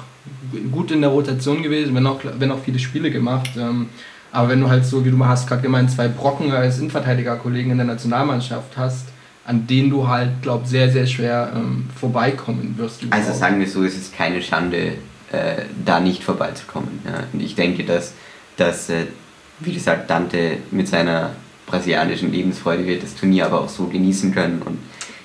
[0.73, 3.51] gut in der Rotation gewesen, wenn auch, wenn auch viele Spiele gemacht.
[3.59, 3.91] Ähm,
[4.33, 7.73] aber wenn du halt so, wie du mal hast gerade gemeint, zwei Brocken als Innenverteidigerkollegen
[7.73, 9.09] in der Nationalmannschaft hast,
[9.45, 13.03] an denen du halt, glaube sehr, sehr schwer ähm, vorbeikommen wirst.
[13.11, 14.95] Also sagen wir so, es ist keine Schande,
[15.37, 17.01] äh, da nicht vorbeizukommen.
[17.05, 17.25] Ja.
[17.33, 18.13] Und ich denke, dass,
[18.57, 19.07] dass äh,
[19.61, 21.31] wie gesagt, Dante mit seiner
[21.67, 24.63] brasilianischen Lebensfreude wird das Turnier aber auch so genießen können.
[24.63, 24.79] Und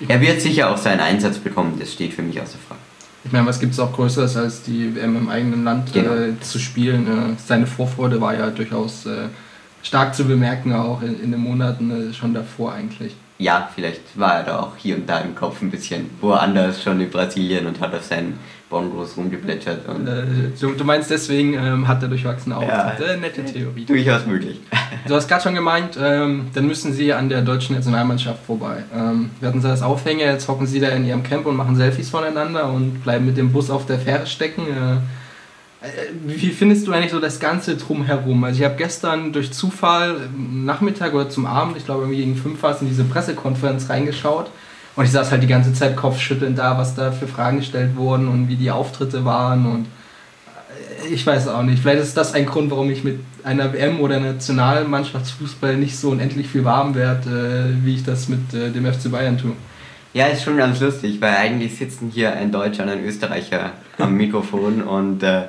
[0.08, 2.80] er wird sicher auch seinen Einsatz bekommen, das steht für mich außer Frage.
[3.24, 6.14] Ich meine, was gibt es auch Größeres, als die WM im eigenen Land genau.
[6.14, 7.06] äh, zu spielen?
[7.06, 9.28] Äh, seine Vorfreude war ja durchaus äh,
[9.82, 13.14] stark zu bemerken, auch in, in den Monaten äh, schon davor eigentlich.
[13.38, 17.00] Ja, vielleicht war er da auch hier und da im Kopf ein bisschen woanders schon
[17.00, 18.38] in Brasilien und hat auf seinen
[18.72, 19.86] Bongos rumgeplätschert.
[19.86, 20.24] Und äh,
[20.58, 22.66] du, meinst deswegen ähm, hat er durchwachsene Augen.
[22.66, 23.84] Ja, äh, nette Theorie.
[23.84, 24.60] Durchaus möglich.
[25.06, 28.84] Du hast gerade schon gemeint, ähm, dann müssen sie an der deutschen Nationalmannschaft vorbei.
[28.94, 31.74] Ähm, wir hatten sie als Aufhänger, jetzt hocken sie da in ihrem Camp und machen
[31.74, 34.62] Selfies voneinander und bleiben mit dem Bus auf der Fähre stecken.
[34.62, 35.90] Äh, äh
[36.24, 38.44] wie findest du eigentlich so das Ganze drumherum?
[38.44, 42.62] Also ich habe gestern durch Zufall Nachmittag oder zum Abend, ich glaube irgendwie gegen fünf
[42.62, 44.50] war es, in diese Pressekonferenz reingeschaut
[44.94, 48.28] und ich saß halt die ganze Zeit kopfschüttelnd da, was da für Fragen gestellt wurden
[48.28, 49.66] und wie die Auftritte waren.
[49.66, 49.86] Und
[51.04, 51.82] äh, ich weiß auch nicht.
[51.82, 56.48] Vielleicht ist das ein Grund, warum ich mit einer WM oder Nationalmannschaftsfußball nicht so unendlich
[56.48, 59.52] viel warm werde, äh, wie ich das mit äh, dem FC Bayern tue.
[60.14, 64.14] Ja, ist schon ganz lustig, weil eigentlich sitzen hier ein Deutscher und ein Österreicher am
[64.16, 65.44] Mikrofon und äh,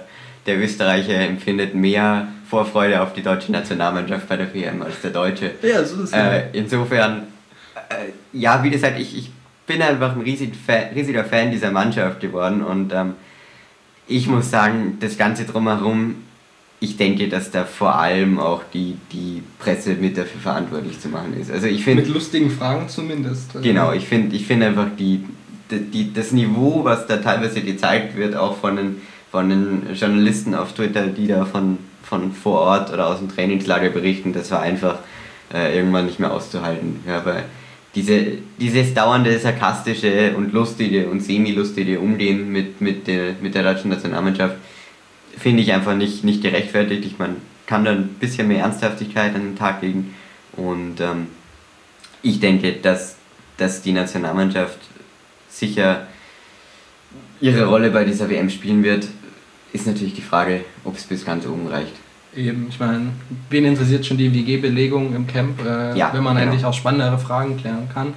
[0.46, 5.52] der Österreicher empfindet mehr Vorfreude auf die deutsche Nationalmannschaft bei der WM als der Deutsche.
[5.62, 6.14] Ja, so ist es.
[6.14, 7.24] Äh, insofern
[7.90, 9.32] äh, ja, wie gesagt, ich, ich
[9.66, 13.14] bin einfach ein riesig Fan, riesiger Fan dieser Mannschaft geworden und ähm,
[14.08, 16.16] ich muss sagen, das Ganze drumherum,
[16.80, 21.40] ich denke, dass da vor allem auch die, die Presse mit dafür verantwortlich zu machen
[21.40, 21.50] ist.
[21.50, 23.56] Also ich find, mit lustigen Fragen zumindest.
[23.56, 25.24] Also genau, ich finde ich find einfach die,
[25.72, 30.74] die, das Niveau, was da teilweise gezeigt wird, auch von den, von den Journalisten auf
[30.74, 35.00] Twitter, die da von, von vor Ort oder aus dem Trainingslager berichten, das war einfach
[35.54, 37.00] äh, irgendwann nicht mehr auszuhalten.
[37.08, 37.46] Ja, weil
[37.96, 43.90] diese, dieses dauernde sarkastische und lustige und semi-lustige Umgehen mit, mit, der, mit der deutschen
[43.90, 44.58] Nationalmannschaft
[45.38, 47.06] finde ich einfach nicht, nicht gerechtfertigt.
[47.06, 50.14] Ich meine, kann da ein bisschen mehr Ernsthaftigkeit an den Tag legen
[50.54, 51.28] und ähm,
[52.22, 53.18] ich denke, dass,
[53.58, 54.80] dass die Nationalmannschaft
[55.50, 56.08] sicher
[57.42, 59.08] ihre Rolle bei dieser WM spielen wird,
[59.72, 61.94] ist natürlich die Frage, ob es bis ganz oben reicht.
[62.36, 63.12] Eben, ich meine,
[63.50, 66.50] wen interessiert schon die WG-Belegung im Camp, äh, ja, wenn man genau.
[66.50, 68.14] eigentlich auch spannendere Fragen klären kann.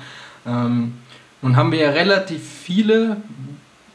[0.46, 0.94] Ähm,
[1.42, 3.18] nun haben wir ja relativ viele,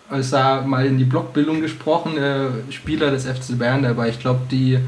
[0.10, 4.10] also mal in die Blockbildung gesprochen, äh, Spieler des FC Bayern dabei.
[4.10, 4.80] Ich glaube, die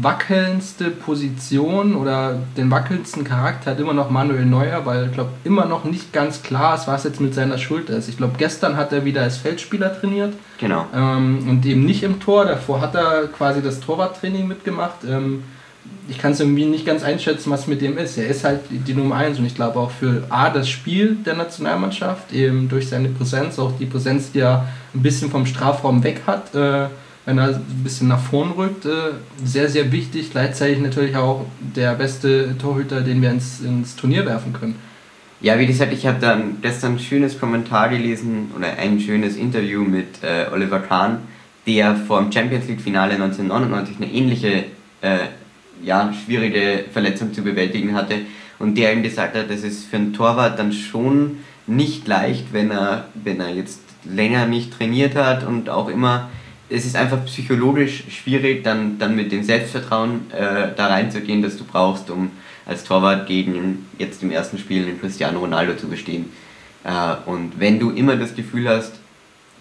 [0.00, 5.66] wackelndste Position oder den wackelndsten Charakter hat immer noch Manuel Neuer, weil ich glaube immer
[5.66, 8.08] noch nicht ganz klar ist, was jetzt mit seiner Schulter ist.
[8.08, 10.34] Ich glaube, gestern hat er wieder als Feldspieler trainiert.
[10.58, 10.86] Genau.
[10.94, 12.44] Ähm, und eben nicht im Tor.
[12.44, 15.04] Davor hat er quasi das Torwarttraining mitgemacht.
[15.08, 15.42] Ähm,
[16.08, 18.16] ich kann es irgendwie nicht ganz einschätzen, was mit dem ist.
[18.16, 21.34] Er ist halt die Nummer 1 und ich glaube auch für A, das Spiel der
[21.34, 26.22] Nationalmannschaft, eben durch seine Präsenz, auch die Präsenz, die er ein bisschen vom Strafraum weg
[26.26, 26.54] hat.
[26.54, 26.88] Äh,
[27.28, 29.10] wenn er ein bisschen nach vorn rückt, äh,
[29.44, 30.30] sehr, sehr wichtig.
[30.30, 31.44] Gleichzeitig natürlich auch
[31.76, 34.76] der beste Torhüter, den wir ins, ins Turnier werfen können.
[35.42, 39.82] Ja, wie gesagt, ich habe dann gestern ein schönes Kommentar gelesen oder ein schönes Interview
[39.82, 41.18] mit äh, Oliver Kahn,
[41.66, 44.64] der vor dem Champions League Finale 1999 eine ähnliche,
[45.02, 45.18] äh,
[45.84, 48.20] ja, schwierige Verletzung zu bewältigen hatte
[48.58, 52.70] und der ihm gesagt hat, das ist für einen Torwart dann schon nicht leicht, wenn
[52.70, 56.30] er, wenn er jetzt länger nicht trainiert hat und auch immer
[56.70, 61.64] es ist einfach psychologisch schwierig, dann, dann mit dem Selbstvertrauen äh, da reinzugehen, das du
[61.64, 62.30] brauchst, um
[62.66, 66.26] als Torwart gegen jetzt im ersten Spiel den Cristiano Ronaldo zu bestehen.
[66.84, 66.90] Äh,
[67.26, 68.92] und wenn du immer das Gefühl hast,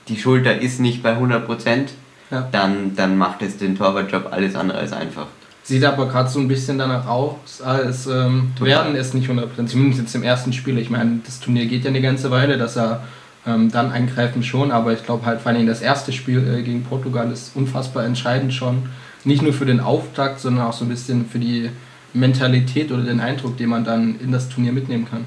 [0.10, 1.88] die Schulter ist nicht bei 100%,
[2.32, 2.48] ja.
[2.52, 5.28] dann, dann macht es den Torwartjob alles andere als einfach.
[5.64, 10.02] Sieht aber gerade so ein bisschen danach aus, als ähm, werden es nicht 100%, zumindest
[10.02, 10.78] jetzt im ersten Spiel.
[10.78, 13.04] Ich meine, das Turnier geht ja eine ganze Weile, dass er
[13.48, 16.84] ähm, dann eingreifen schon, aber ich glaube halt vor allem das erste Spiel äh, gegen
[16.84, 18.90] Portugal ist unfassbar entscheidend schon.
[19.24, 21.70] Nicht nur für den Auftakt, sondern auch so ein bisschen für die
[22.14, 25.26] Mentalität oder den Eindruck, den man dann in das Turnier mitnehmen kann.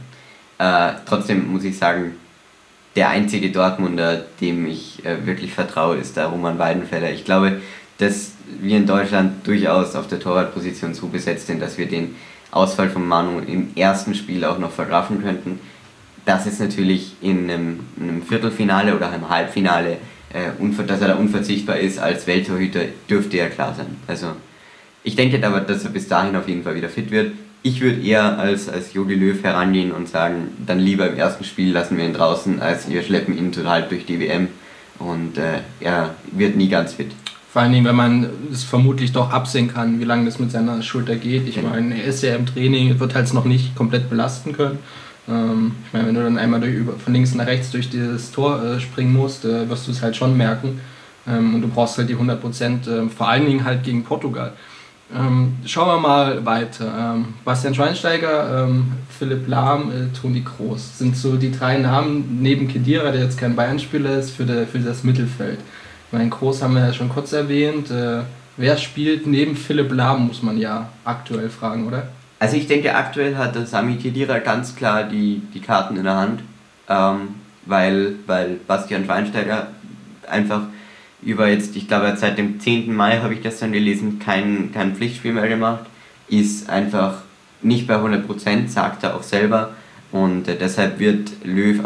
[0.58, 2.12] Äh, trotzdem muss ich sagen,
[2.96, 7.10] der einzige Dortmunder, dem ich äh, wirklich vertraue, ist der Roman Weidenfeller.
[7.10, 7.60] Ich glaube,
[7.98, 12.16] dass wir in Deutschland durchaus auf der Torwartposition so besetzt sind, dass wir den
[12.50, 15.60] Ausfall von Manu im ersten Spiel auch noch vergrafen könnten
[16.30, 19.98] dass es natürlich in einem, in einem Viertelfinale oder einem Halbfinale,
[20.32, 23.96] äh, dass er da unverzichtbar ist als Welttorhüter, dürfte ja klar sein.
[24.06, 24.28] Also
[25.02, 27.32] Ich denke aber, dass er bis dahin auf jeden Fall wieder fit wird.
[27.62, 31.72] Ich würde eher als, als Jogi Löw herangehen und sagen, dann lieber im ersten Spiel
[31.72, 34.46] lassen wir ihn draußen, als wir schleppen ihn total durch die WM
[35.00, 37.10] und äh, er wird nie ganz fit.
[37.52, 40.80] Vor allen Dingen, wenn man es vermutlich doch absehen kann, wie lange das mit seiner
[40.82, 41.48] Schulter geht.
[41.48, 41.70] Ich genau.
[41.70, 44.78] meine, er ist ja im Training, wird halt noch nicht komplett belasten können.
[45.28, 48.62] Ähm, ich meine, wenn du dann einmal durch, von links nach rechts durch dieses Tor
[48.62, 50.80] äh, springen musst, äh, wirst du es halt schon merken.
[51.26, 54.52] Ähm, und du brauchst halt die 100 Prozent, äh, vor allen Dingen halt gegen Portugal.
[55.14, 57.14] Ähm, schauen wir mal weiter.
[57.16, 62.68] Ähm, Bastian Schweinsteiger, ähm, Philipp Lahm, äh, Toni Kroos sind so die drei Namen neben
[62.68, 65.58] Kedira, der jetzt kein Bayern-Spieler ist, für, der, für das Mittelfeld.
[66.12, 67.90] Mein Kroos haben wir ja schon kurz erwähnt.
[67.90, 68.20] Äh,
[68.56, 72.08] wer spielt neben Philipp Lahm, muss man ja aktuell fragen, oder?
[72.40, 76.16] Also ich denke, aktuell hat der Sami Kedira ganz klar die, die Karten in der
[76.16, 76.40] Hand,
[76.88, 77.34] ähm,
[77.66, 79.68] weil, weil Bastian Schweinsteiger
[80.26, 80.62] einfach
[81.22, 82.96] über jetzt, ich glaube seit dem 10.
[82.96, 85.84] Mai habe ich gestern gelesen, kein, kein Pflichtspiel mehr gemacht,
[86.28, 87.18] ist einfach
[87.60, 89.74] nicht bei 100%, sagt er auch selber.
[90.10, 91.80] Und äh, deshalb wird Löw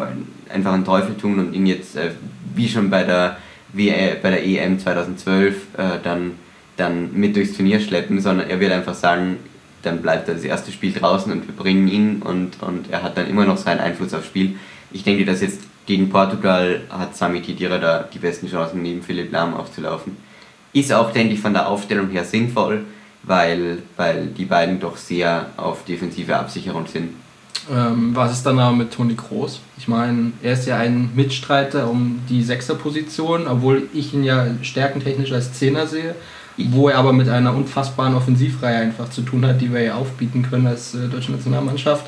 [0.49, 2.13] einfach einen Teufel tun und ihn jetzt, äh,
[2.55, 3.39] wie schon bei der,
[3.73, 6.33] wie, äh, bei der EM 2012, äh, dann,
[6.77, 9.39] dann mit durchs Turnier schleppen, sondern er wird einfach sagen,
[9.85, 13.17] dann bleibt er das erste Spiel draußen und wir bringen ihn und, und er hat
[13.17, 14.57] dann immer noch seinen Einfluss aufs Spiel.
[14.93, 19.33] Ich denke, dass jetzt gegen Portugal hat Sami Khedira da die besten Chancen, neben Philipp
[19.33, 20.17] Lahm aufzulaufen.
[20.73, 22.85] Ist auch, denke ich, von der Aufstellung her sinnvoll,
[23.23, 27.11] weil, weil die beiden doch sehr auf defensive Absicherung sind.
[27.71, 29.61] Ähm, was ist dann aber mit Toni Kroos?
[29.79, 35.33] Ich meine, er ist ja ein Mitstreiter um die Sechserposition, obwohl ich ihn ja stärkentechnisch
[35.33, 36.15] als Zehner sehe,
[36.57, 40.43] wo er aber mit einer unfassbaren Offensivreihe einfach zu tun hat, die wir ja aufbieten
[40.49, 42.07] können als äh, deutsche Nationalmannschaft.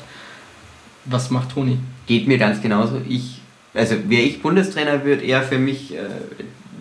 [1.05, 1.79] Was macht Toni?
[2.05, 3.01] Geht mir ganz genauso.
[3.07, 3.41] Ich
[3.77, 5.99] also wäre ich Bundestrainer, würde er für mich äh,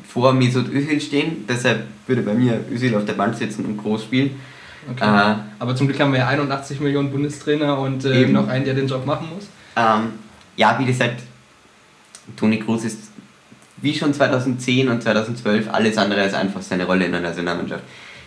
[0.09, 1.45] vor Mesut Özil stehen.
[1.49, 4.31] Deshalb würde bei mir Özil auf der Bank sitzen und groß spielen.
[4.91, 5.05] Okay.
[5.05, 8.75] Äh, Aber zum Glück haben wir ja 81 Millionen Bundestrainer und äh, noch einen, der
[8.75, 9.49] den Job machen muss.
[9.77, 10.13] Ähm,
[10.57, 11.23] ja, wie gesagt,
[12.37, 12.99] Toni Kroos ist
[13.87, 17.85] wie schon 2010 und 2012 alles andere als einfach seine Rolle in der Nationalmannschaft.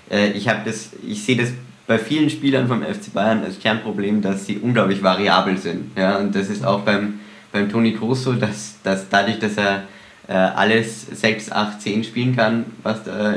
[0.09, 0.49] Äh, ich,
[1.07, 1.49] ich sehe das
[1.85, 5.97] bei vielen Spielern vom FC Bayern als Kernproblem, dass sie unglaublich variabel sind.
[5.97, 6.17] Ja?
[6.17, 7.19] Und das ist auch beim
[7.51, 9.83] beim Toni Kroos so, dass, dass dadurch, dass er
[10.27, 13.35] äh, alles 6, 8, 10 spielen kann, was da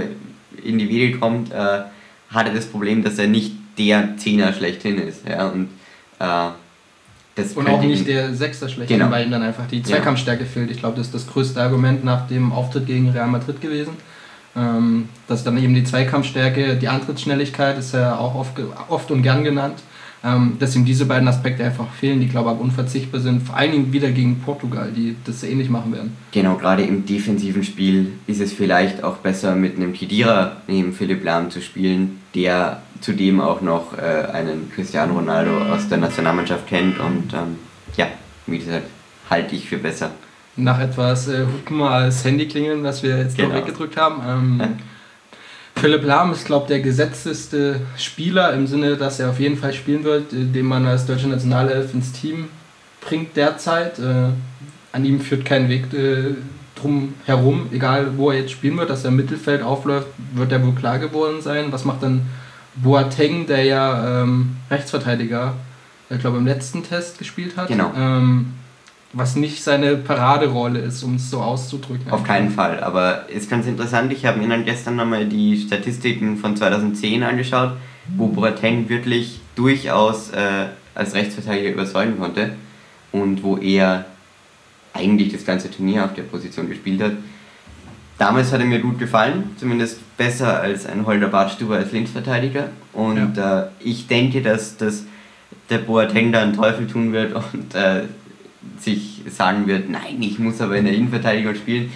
[0.63, 1.83] in die Wege kommt, äh,
[2.31, 5.27] hat er das Problem, dass er nicht der Zehner schlechthin ist.
[5.27, 5.47] Ja?
[5.49, 5.69] Und,
[6.19, 6.49] äh,
[7.35, 9.11] das und auch nicht der Sechser schlechthin, genau.
[9.11, 10.71] weil ihm dann einfach die Zweikampfstärke fehlt.
[10.71, 13.95] Ich glaube, das ist das größte Argument nach dem Auftritt gegen Real Madrid gewesen.
[14.55, 18.53] Ähm, dass dann eben die Zweikampfstärke, die Antrittsschnelligkeit ist ja auch oft,
[18.89, 19.79] oft und gern genannt
[20.25, 23.73] ähm, dass ihm diese beiden Aspekte einfach fehlen, die glaube ich unverzichtbar sind, vor allen
[23.73, 26.17] Dingen wieder gegen Portugal, die das ähnlich machen werden.
[26.31, 31.25] Genau, gerade im defensiven Spiel ist es vielleicht auch besser mit einem Kidira neben Philipp
[31.25, 37.01] Lahm zu spielen, der zudem auch noch äh, einen Cristiano Ronaldo aus der Nationalmannschaft kennt
[37.01, 37.57] und ähm,
[37.97, 38.07] ja,
[38.47, 38.87] wie gesagt,
[39.29, 40.13] halte ich für besser.
[40.55, 43.49] Nach etwas äh, Hupen als Handy klingeln, was wir jetzt genau.
[43.49, 44.23] noch weggedrückt haben.
[44.61, 44.61] Ähm,
[45.83, 49.73] Philipp Lahm ist, glaube ich, der gesetzteste Spieler im Sinne, dass er auf jeden Fall
[49.73, 52.45] spielen wird, äh, den man als deutsche Nationalelf ins Team
[53.01, 53.99] bringt derzeit.
[53.99, 54.29] Äh,
[54.93, 56.37] an ihm führt kein Weg äh,
[56.77, 60.65] drum herum, egal wo er jetzt spielen wird, dass er im Mittelfeld aufläuft, wird er
[60.65, 61.73] wohl klar geworden sein.
[61.73, 62.23] Was macht dann
[62.77, 65.55] Boateng, der ja ähm, Rechtsverteidiger,
[66.11, 67.67] ich glaube im letzten Test gespielt hat?
[67.67, 67.93] Genau.
[67.97, 68.55] Ähm,
[69.13, 72.11] was nicht seine Paraderolle ist, um es so auszudrücken.
[72.11, 74.13] Auf keinen Fall, aber ist ganz interessant.
[74.13, 77.73] Ich habe mir dann gestern nochmal die Statistiken von 2010 angeschaut,
[78.17, 82.55] wo Boateng wirklich durchaus äh, als Rechtsverteidiger überzeugen konnte
[83.13, 84.07] und wo er
[84.95, 87.13] eigentlich das ganze Turnier auf der Position gespielt hat.
[88.19, 92.69] Damals hat er mir gut gefallen, zumindest besser als ein Holder Bartstuber als Linksverteidiger.
[92.93, 93.63] Und ja.
[93.63, 95.05] äh, ich denke, dass, dass
[95.71, 98.05] der Boateng da einen Teufel tun wird und äh,
[98.79, 101.93] sich sagen wird, nein, ich muss aber in der Innenverteidigung spielen.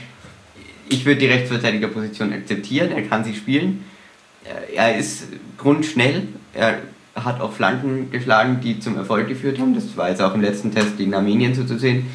[0.88, 3.84] Ich würde die Rechtsverteidigerposition akzeptieren, er kann sie spielen.
[4.74, 5.24] Er ist
[5.58, 6.78] grundschnell, er
[7.16, 9.74] hat auch Flanken geschlagen, die zum Erfolg geführt haben.
[9.74, 12.06] Das war jetzt auch im letzten Test gegen Armenien so zu sehen.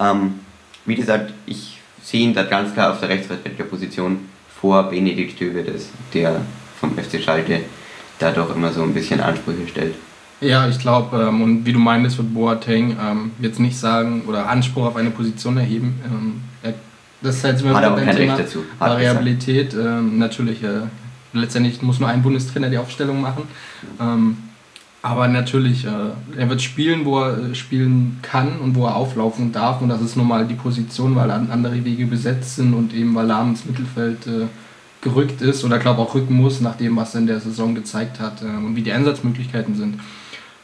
[0.00, 0.40] Ähm,
[0.84, 4.20] wie gesagt, ich sehe ihn da ganz klar auf der Rechtsverteidigerposition
[4.60, 6.40] vor Benedikt Stövedes, der
[6.80, 7.60] vom FC Schalke
[8.18, 9.94] da doch immer so ein bisschen Ansprüche stellt.
[10.40, 14.48] Ja, ich glaube, ähm, und wie du meintest, wird Boateng ähm, jetzt nicht sagen oder
[14.48, 15.98] Anspruch auf eine Position erheben.
[16.04, 16.74] Ähm, er,
[17.22, 18.64] das ist halt immer Hat kein Thema dazu.
[18.78, 19.74] Hat Variabilität.
[19.74, 20.82] Ähm, natürlich, äh,
[21.32, 23.44] letztendlich muss nur ein Bundestrainer die Aufstellung machen.
[23.98, 24.36] Ähm,
[25.00, 25.90] aber natürlich, äh,
[26.36, 29.80] er wird spielen, wo er äh, spielen kann und wo er auflaufen darf.
[29.80, 33.26] Und das ist nun mal die Position, weil andere Wege besetzt sind und eben weil
[33.26, 34.46] Lahm ins Mittelfeld äh,
[35.00, 38.18] gerückt ist oder glaube auch rücken muss, nach dem, was er in der Saison gezeigt
[38.18, 40.00] hat äh, und wie die Einsatzmöglichkeiten sind.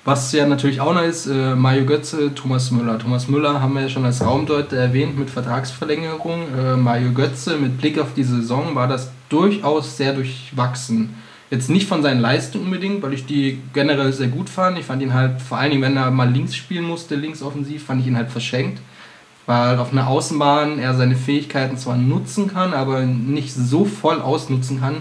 [0.04, 2.98] Was ja natürlich auch noch ist, äh, Mario Götze, Thomas Müller.
[2.98, 6.42] Thomas Müller haben wir ja schon als Raumdeuter erwähnt mit Vertragsverlängerung.
[6.58, 11.14] Äh, Mario Götze, mit Blick auf die Saison, war das durchaus sehr durchwachsen.
[11.50, 14.76] Jetzt nicht von seinen Leistungen unbedingt, weil ich die generell sehr gut fand.
[14.76, 17.84] Ich fand ihn halt, vor allen Dingen, wenn er mal links spielen musste, links offensiv,
[17.84, 18.80] fand ich ihn halt verschenkt.
[19.46, 24.80] Weil auf einer Außenbahn er seine Fähigkeiten zwar nutzen kann, aber nicht so voll ausnutzen
[24.80, 24.96] kann,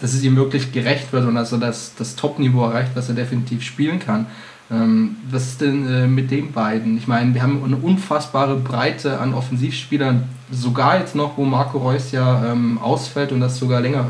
[0.00, 3.62] dass es ihm wirklich gerecht wird und er das, das Top-Niveau erreicht, was er definitiv
[3.62, 4.26] spielen kann.
[4.70, 6.96] Ähm, was ist denn äh, mit den beiden?
[6.96, 12.12] Ich meine, wir haben eine unfassbare Breite an Offensivspielern, sogar jetzt noch, wo Marco Reus
[12.12, 14.06] ja ähm, ausfällt und das sogar länger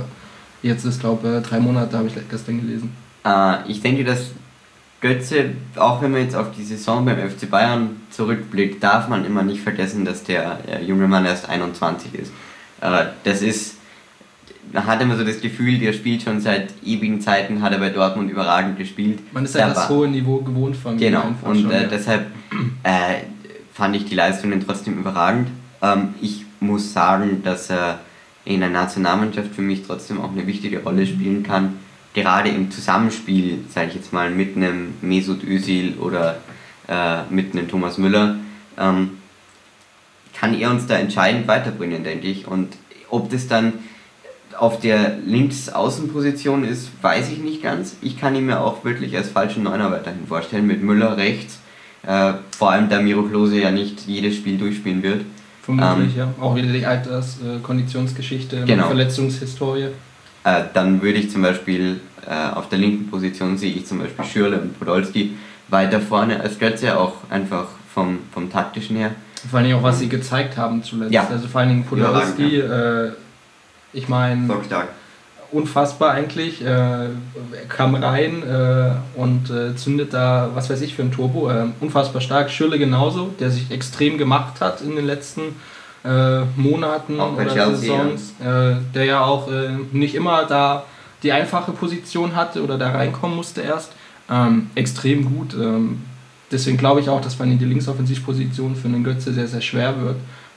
[0.62, 2.92] jetzt ist, glaube ich, drei Monate, habe ich gestern gelesen.
[3.24, 4.32] Äh, ich denke, dass
[5.00, 9.42] Götze, auch wenn man jetzt auf die Saison beim FC Bayern zurückblickt, darf man immer
[9.42, 12.32] nicht vergessen, dass der äh, junge Mann erst 21 ist.
[12.82, 13.76] Äh, das ist
[14.74, 18.30] hat immer so das Gefühl, der spielt schon seit ewigen Zeiten, hat er bei Dortmund
[18.30, 19.20] überragend gespielt.
[19.32, 20.96] Man ist ja halt das hohe Niveau gewohnt von.
[20.96, 21.88] Genau, und schon, äh, ja.
[21.88, 22.26] deshalb
[22.82, 23.24] äh,
[23.72, 25.48] fand ich die Leistungen trotzdem überragend.
[25.82, 28.00] Ähm, ich muss sagen, dass er
[28.44, 31.74] in der Nationalmannschaft für mich trotzdem auch eine wichtige Rolle spielen kann.
[32.14, 36.38] Gerade im Zusammenspiel, sage ich jetzt mal, mit einem Mesut Özil oder
[36.88, 38.36] äh, mit einem Thomas Müller,
[38.78, 39.18] ähm,
[40.34, 42.46] kann er uns da entscheidend weiterbringen, denke ich.
[42.46, 42.76] Und
[43.10, 43.74] ob das dann
[44.58, 47.96] auf der Linksaußenposition ist, weiß ich nicht ganz.
[48.02, 51.58] Ich kann ihn mir auch wirklich als falschen Neuner weiterhin vorstellen, mit Müller rechts.
[52.06, 55.22] Äh, vor allem, da Miro Klose ja nicht jedes Spiel durchspielen wird.
[55.62, 56.34] Vermutlich, ähm, ja.
[56.40, 58.86] Auch wieder die Alters-Konditionsgeschichte, äh, genau.
[58.86, 59.88] Verletzungshistorie.
[60.44, 64.24] Äh, dann würde ich zum Beispiel äh, auf der linken Position sehe ich zum Beispiel
[64.24, 65.36] Schürle und Podolski
[65.68, 69.12] weiter vorne als Götze, auch einfach vom, vom taktischen her.
[69.50, 71.12] Vor allem auch, was sie gezeigt haben zuletzt.
[71.12, 71.26] Ja.
[71.28, 73.12] Also vor allen Dingen Podolski, ja, äh,
[73.92, 74.48] ich meine,
[75.52, 76.62] unfassbar eigentlich.
[76.62, 77.10] Äh, er
[77.68, 81.50] kam rein äh, und äh, zündet da, was weiß ich, für ein Turbo.
[81.50, 82.50] Äh, unfassbar stark.
[82.50, 85.56] Schürle genauso, der sich extrem gemacht hat in den letzten
[86.04, 88.34] äh, Monaten oder Chelsea, Saisons.
[88.40, 89.48] Äh, der ja auch
[89.92, 90.84] nicht immer da
[91.22, 93.92] die einfache Position hatte oder da reinkommen musste erst.
[94.30, 95.54] Ähm, extrem gut.
[95.54, 96.02] Ähm,
[96.50, 100.00] deswegen glaube ich auch, dass man in die Linksoffensivposition für einen Götze sehr, sehr schwer
[100.00, 100.16] wird.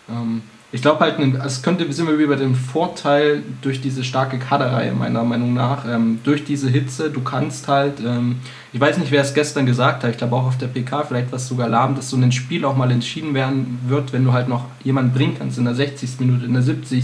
[0.09, 0.41] Ähm,
[0.74, 4.91] ich glaube halt, es könnte, sind wir wie bei dem Vorteil durch diese starke Kaderreihe,
[4.91, 8.38] meiner Meinung nach, ähm, durch diese Hitze, du kannst halt, ähm,
[8.74, 11.32] ich weiß nicht, wer es gestern gesagt hat, ich glaube auch auf der PK, vielleicht
[11.32, 14.49] was sogar lahm, dass so ein Spiel auch mal entschieden werden wird, wenn du halt
[14.49, 16.19] noch jemanden bringen kannst in der 60.
[16.19, 17.03] Minute, in der 70.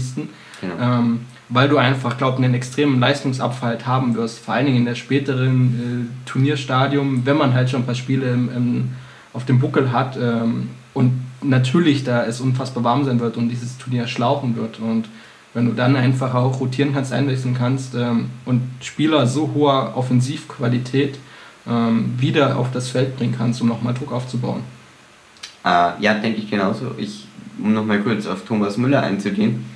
[0.60, 0.74] Genau.
[0.80, 4.78] Ähm, weil du einfach, glaube ich, einen extremen Leistungsabfall halt haben wirst, vor allen Dingen
[4.78, 8.88] in der späteren äh, Turnierstadium, wenn man halt schon ein paar Spiele im, im,
[9.32, 13.78] auf dem Buckel hat ähm, und natürlich da es unfassbar warm sein wird und dieses
[13.78, 14.78] Turnier schlauchen wird.
[14.78, 15.08] Und
[15.54, 21.18] wenn du dann einfach auch rotieren kannst, einwechseln kannst ähm, und Spieler so hoher Offensivqualität
[21.68, 24.62] ähm, wieder auf das Feld bringen kannst, um nochmal Druck aufzubauen.
[25.64, 26.92] Äh, ja, denke ich genauso.
[26.96, 27.26] Ich,
[27.62, 29.66] um nochmal kurz auf Thomas Müller einzugehen.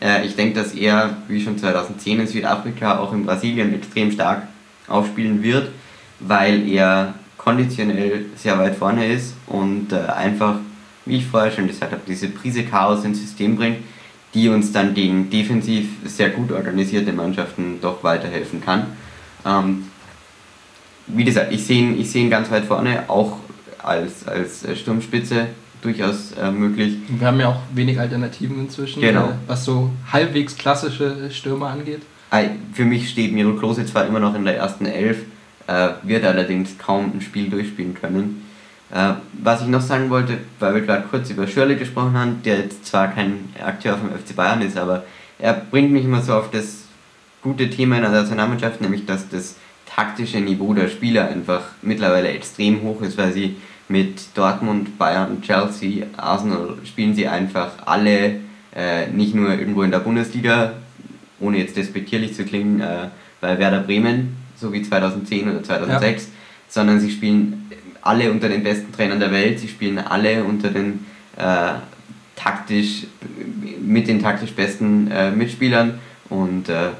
[0.00, 4.42] Äh, ich denke, dass er, wie schon 2010 in Südafrika, auch in Brasilien extrem stark
[4.88, 5.70] aufspielen wird,
[6.20, 10.56] weil er konditionell sehr weit vorne ist und äh, einfach
[11.06, 13.78] wie ich vorher schon gesagt habe, diese Prise Chaos ins System bringt,
[14.34, 18.86] die uns dann gegen defensiv sehr gut organisierte Mannschaften doch weiterhelfen kann.
[19.46, 19.84] Ähm,
[21.06, 23.38] wie gesagt, ich sehe ihn, ich seh ihn ganz weit vorne, auch
[23.82, 25.48] als, als Sturmspitze
[25.82, 26.96] durchaus äh, möglich.
[27.08, 29.26] Wir haben ja auch wenig Alternativen inzwischen, genau.
[29.26, 32.02] äh, was so halbwegs klassische Stürmer angeht.
[32.72, 35.18] Für mich steht Miro Klose zwar immer noch in der ersten Elf,
[35.68, 38.43] äh, wird allerdings kaum ein Spiel durchspielen können.
[38.92, 42.58] Äh, was ich noch sagen wollte, weil wir gerade kurz über Schürle gesprochen haben, der
[42.58, 45.04] jetzt zwar kein Akteur vom FC Bayern ist, aber
[45.38, 46.84] er bringt mich immer so auf das
[47.42, 49.56] gute Thema in der Nationalmannschaft, nämlich dass das
[49.86, 53.56] taktische Niveau der Spieler einfach mittlerweile extrem hoch ist, weil sie
[53.88, 58.40] mit Dortmund, Bayern, Chelsea, Arsenal spielen sie einfach alle
[58.74, 60.72] äh, nicht nur irgendwo in der Bundesliga,
[61.40, 63.08] ohne jetzt despektierlich zu klingen, äh,
[63.40, 66.28] bei Werder Bremen, so wie 2010 oder 2006, ja.
[66.68, 67.70] sondern sie spielen
[68.04, 71.74] alle unter den besten Trainern der Welt, sie spielen alle unter den äh,
[72.36, 73.06] taktisch,
[73.80, 75.98] mit den taktisch besten äh, Mitspielern.
[76.28, 76.90] Und äh,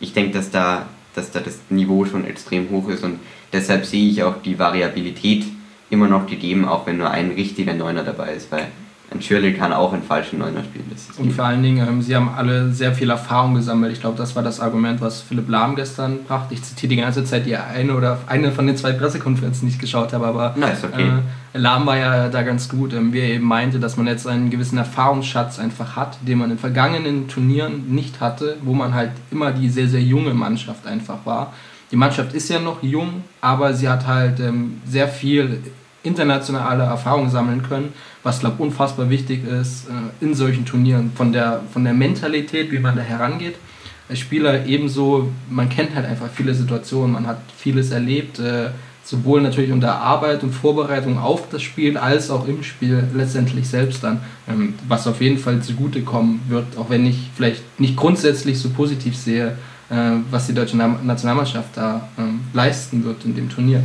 [0.00, 3.02] ich denke, dass da, dass da das Niveau schon extrem hoch ist.
[3.02, 3.18] Und
[3.52, 5.44] deshalb sehe ich auch die Variabilität
[5.90, 8.68] immer noch gegeben, auch wenn nur ein richtiger Neuner dabei ist, weil
[9.16, 10.90] ein Schürrle kann auch einen falschen Neuner spielen.
[11.18, 13.92] und vor allen Dingen, ähm, sie haben alle sehr viel Erfahrung gesammelt.
[13.92, 16.54] Ich glaube, das war das Argument, was Philipp Lahm gestern brachte.
[16.54, 20.12] Ich zitiere die ganze Zeit die eine oder eine von den zwei Pressekonferenzen nicht geschaut
[20.12, 21.08] habe, aber nice, okay.
[21.54, 24.26] äh, Lahm war ja da ganz gut, ähm, wie er eben meinte, dass man jetzt
[24.26, 29.10] einen gewissen Erfahrungsschatz einfach hat, den man in vergangenen Turnieren nicht hatte, wo man halt
[29.30, 31.52] immer die sehr, sehr junge Mannschaft einfach war.
[31.90, 35.62] Die Mannschaft ist ja noch jung, aber sie hat halt ähm, sehr viel
[36.06, 37.92] internationale Erfahrung sammeln können,
[38.26, 41.12] was glaube unfassbar wichtig ist äh, in solchen Turnieren.
[41.14, 43.54] Von der, von der Mentalität, wie man da herangeht.
[44.08, 48.70] Als Spieler ebenso, man kennt halt einfach viele Situationen, man hat vieles erlebt, äh,
[49.04, 54.02] sowohl natürlich unter Arbeit und Vorbereitung auf das Spiel, als auch im Spiel letztendlich selbst
[54.02, 58.70] dann, ähm, was auf jeden Fall zugutekommen wird, auch wenn ich vielleicht nicht grundsätzlich so
[58.70, 59.56] positiv sehe,
[59.88, 59.94] äh,
[60.32, 63.84] was die deutsche Nationalmannschaft da ähm, leisten wird in dem Turnier.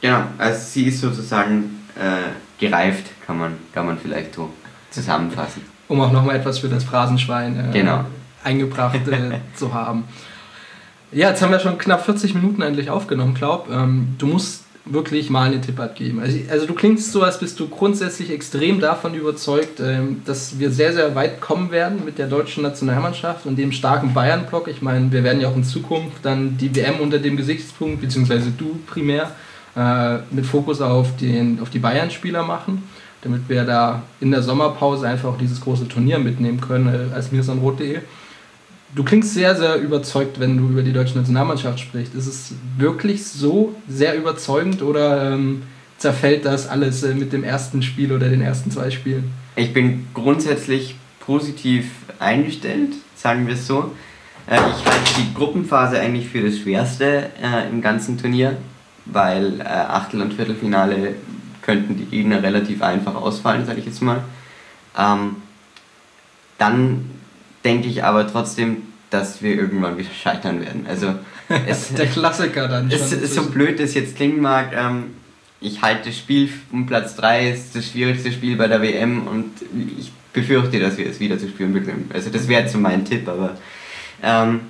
[0.00, 4.50] Genau, also sie ist sozusagen äh, gereift, kann man, kann man vielleicht so
[4.90, 5.62] zusammenfassen.
[5.88, 8.04] Um auch nochmal etwas für das Phrasenschwein äh, genau.
[8.42, 10.04] eingebracht äh, zu haben.
[11.12, 13.70] Ja, jetzt haben wir schon knapp 40 Minuten endlich aufgenommen, glaub.
[13.70, 16.20] Ähm, du musst wirklich mal einen Tipp abgeben.
[16.20, 20.70] Also, also, du klingst so, als bist du grundsätzlich extrem davon überzeugt, ähm, dass wir
[20.70, 24.68] sehr, sehr weit kommen werden mit der deutschen Nationalmannschaft und dem starken Bayern-Block.
[24.68, 28.50] Ich meine, wir werden ja auch in Zukunft dann die WM unter dem Gesichtspunkt, beziehungsweise
[28.50, 29.32] du primär,
[29.76, 32.82] äh, mit Fokus auf, den, auf die Bayern-Spieler machen,
[33.22, 37.32] damit wir da in der Sommerpause einfach auch dieses große Turnier mitnehmen können äh, als
[37.32, 38.00] mirsanrot.de.
[38.94, 42.14] Du klingst sehr, sehr überzeugt, wenn du über die deutsche Nationalmannschaft sprichst.
[42.14, 45.62] Ist es wirklich so sehr überzeugend oder ähm,
[45.98, 49.32] zerfällt das alles äh, mit dem ersten Spiel oder den ersten zwei Spielen?
[49.56, 53.92] Ich bin grundsätzlich positiv eingestellt, sagen wir es so.
[54.46, 58.56] Äh, ich halte die Gruppenphase eigentlich für das Schwerste äh, im ganzen Turnier
[59.06, 61.14] weil äh, Achtel- und Viertelfinale
[61.66, 64.22] könnten die Gegner relativ einfach ausfallen, sage ich jetzt mal.
[64.96, 65.36] Ähm,
[66.58, 67.10] dann
[67.64, 68.78] denke ich aber trotzdem,
[69.10, 70.86] dass wir irgendwann wieder scheitern werden.
[70.88, 71.14] Also
[71.66, 72.90] es, der Klassiker dann.
[72.90, 74.72] Es ist so blöd es jetzt klingen mag.
[74.74, 75.16] Ähm,
[75.60, 79.52] ich halte das Spiel um Platz 3 ist das schwierigste Spiel bei der WM und
[79.98, 82.10] ich befürchte, dass wir es wieder zu spüren bekommen.
[82.12, 83.56] Also das wäre so mein Tipp, aber
[84.22, 84.60] ähm,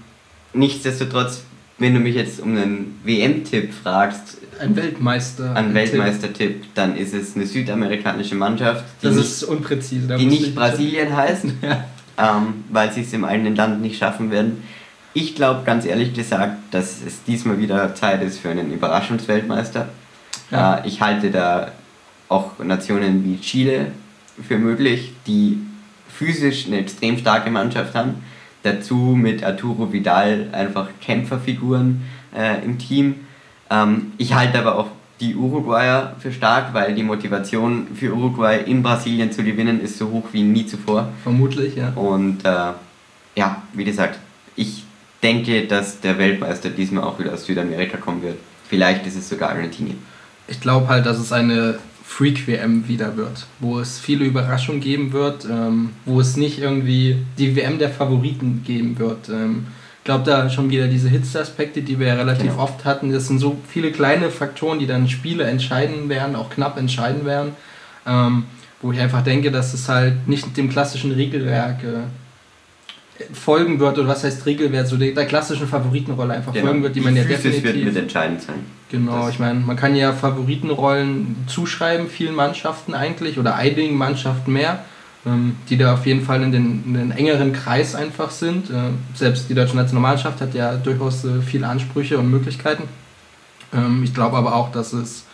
[0.53, 1.43] nichtsdestotrotz
[1.79, 7.37] wenn du mich jetzt um einen WM-Tipp fragst, ein Weltmeister, ein Weltmeister-Tipp, dann ist es
[7.37, 11.85] eine südamerikanische Mannschaft, die das nicht, unpräzise, die nicht Brasilien heißt, ja.
[12.19, 14.63] ähm, weil sie es im eigenen Land nicht schaffen werden.
[15.13, 19.89] Ich glaube ganz ehrlich gesagt, dass es diesmal wieder Zeit ist für einen Überraschungsweltmeister.
[20.51, 20.77] Ja.
[20.77, 21.73] Äh, ich halte da
[22.29, 23.93] auch Nationen wie Chile
[24.49, 25.59] für möglich, die
[26.09, 28.23] physisch eine extrem starke Mannschaft haben
[28.67, 32.03] Dazu mit Arturo Vidal einfach Kämpferfiguren
[32.37, 33.15] äh, im Team.
[33.71, 34.89] Ähm, ich halte aber auch
[35.21, 40.11] die Uruguayer für stark, weil die Motivation für Uruguay in Brasilien zu gewinnen ist so
[40.11, 41.09] hoch wie nie zuvor.
[41.23, 41.91] Vermutlich, ja.
[41.91, 42.73] Und äh,
[43.37, 44.19] ja, wie gesagt,
[44.57, 44.85] ich
[45.23, 48.39] denke, dass der Weltmeister diesmal auch wieder aus Südamerika kommen wird.
[48.69, 49.99] Vielleicht ist es sogar Argentinien.
[50.49, 55.45] Ich glaube halt, dass es eine Freak-WM wieder wird, wo es viele Überraschungen geben wird,
[55.45, 59.29] ähm, wo es nicht irgendwie die WM der Favoriten geben wird.
[59.29, 59.67] Ähm,
[59.99, 62.63] ich glaube, da schon wieder diese Hitze-Aspekte, die wir ja relativ genau.
[62.63, 66.79] oft hatten, das sind so viele kleine Faktoren, die dann Spiele entscheiden werden, auch knapp
[66.79, 67.53] entscheiden werden,
[68.07, 68.45] ähm,
[68.81, 72.05] wo ich einfach denke, dass es halt nicht dem klassischen Regelwerk äh,
[73.33, 76.67] folgen wird, oder was heißt Regelwert, so der, der klassischen Favoritenrolle einfach genau.
[76.67, 77.65] folgen wird, die, die man ja definitiv...
[77.65, 78.57] wird mit entscheidend sein.
[78.91, 84.53] Genau, das ich meine, man kann ja Favoritenrollen zuschreiben, vielen Mannschaften eigentlich, oder einigen Mannschaften
[84.53, 84.85] mehr,
[85.25, 88.71] ähm, die da auf jeden Fall in den, in den engeren Kreis einfach sind.
[88.71, 88.75] Äh,
[89.15, 92.85] selbst die deutsche Nationalmannschaft hat ja durchaus äh, viele Ansprüche und Möglichkeiten.
[93.75, 95.25] Ähm, ich glaube aber auch, dass es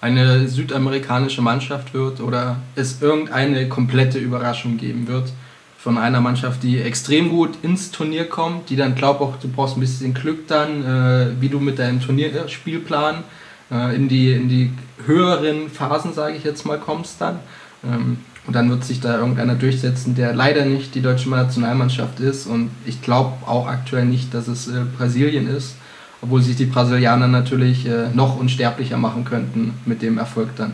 [0.00, 5.32] eine südamerikanische Mannschaft wird oder es irgendeine komplette Überraschung geben wird
[5.78, 9.76] von einer Mannschaft, die extrem gut ins Turnier kommt, die dann glaubt auch, du brauchst
[9.76, 13.22] ein bisschen Glück dann, äh, wie du mit deinem Turnierspielplan
[13.70, 14.72] äh, in, die, in die
[15.06, 17.38] höheren Phasen, sage ich jetzt mal, kommst dann.
[17.84, 18.18] Ähm,
[18.48, 22.46] und dann wird sich da irgendeiner durchsetzen, der leider nicht die deutsche Nationalmannschaft ist.
[22.46, 25.76] Und ich glaube auch aktuell nicht, dass es äh, Brasilien ist,
[26.22, 30.72] obwohl sich die Brasilianer natürlich äh, noch unsterblicher machen könnten mit dem Erfolg dann.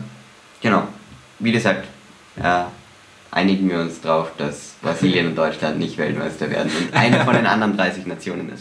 [0.61, 0.87] Genau,
[1.37, 1.85] wie gesagt,
[2.41, 2.71] ja,
[3.35, 7.45] einigen wir uns darauf, dass Brasilien und Deutschland nicht Weltmeister werden und eine von den
[7.45, 8.59] anderen 30 Nationen wird.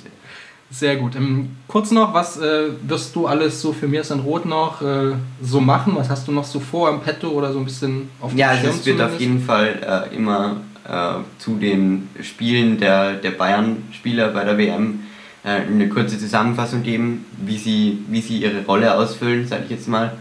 [0.71, 1.15] Sehr gut.
[1.15, 5.13] Ähm, kurz noch, was äh, wirst du alles so für mir ist Rot noch äh,
[5.41, 5.93] so machen?
[5.95, 8.49] Was hast du noch so vor am Petto oder so ein bisschen auf dem Ja,
[8.49, 10.57] also es wird auf jeden Fall äh, immer
[10.89, 15.05] äh, zu den Spielen der, der Bayern-Spieler bei der WM
[15.45, 19.87] äh, eine kurze Zusammenfassung geben, wie sie, wie sie ihre Rolle ausfüllen, sage ich jetzt
[19.87, 20.15] mal.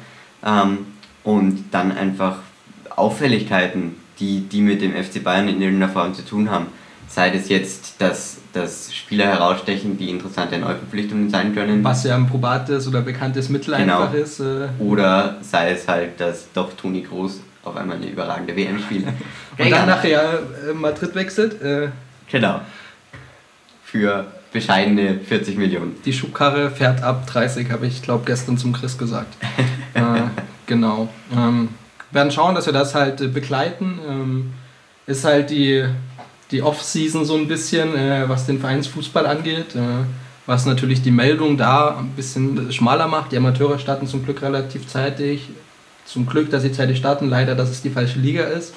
[0.45, 0.85] Ähm,
[1.23, 2.37] und dann einfach
[2.95, 6.67] Auffälligkeiten, die, die mit dem FC Bayern in irgendeiner Form zu tun haben.
[7.07, 11.83] Sei es jetzt, dass, dass Spieler herausstechen, die interessante Neuverpflichtungen sein können.
[11.83, 14.03] Was ja ein probates oder bekanntes Mittel genau.
[14.03, 14.39] einfach ist.
[14.39, 19.05] Äh oder sei es halt, dass doch Toni Groß auf einmal eine überragende WM spielt.
[19.57, 21.61] Und dann nachher äh, Madrid wechselt.
[21.61, 21.89] Äh
[22.31, 22.61] genau.
[23.83, 25.95] Für bescheidene 40 Millionen.
[26.05, 29.35] Die Schubkarre fährt ab 30, habe ich glaube gestern zum Chris gesagt.
[29.93, 30.01] äh,
[30.65, 31.09] genau.
[31.35, 31.69] Ähm,
[32.13, 33.99] werden schauen, dass wir das halt äh, begleiten.
[34.07, 34.53] Ähm,
[35.05, 35.85] ist halt die,
[36.51, 39.75] die Off-Season so ein bisschen, äh, was den Vereinsfußball angeht.
[39.75, 40.05] Äh,
[40.45, 43.31] was natürlich die Meldung da ein bisschen schmaler macht.
[43.31, 45.49] Die Amateure starten zum Glück relativ zeitig.
[46.05, 48.73] Zum Glück, dass sie zeitig starten, leider, dass es die falsche Liga ist.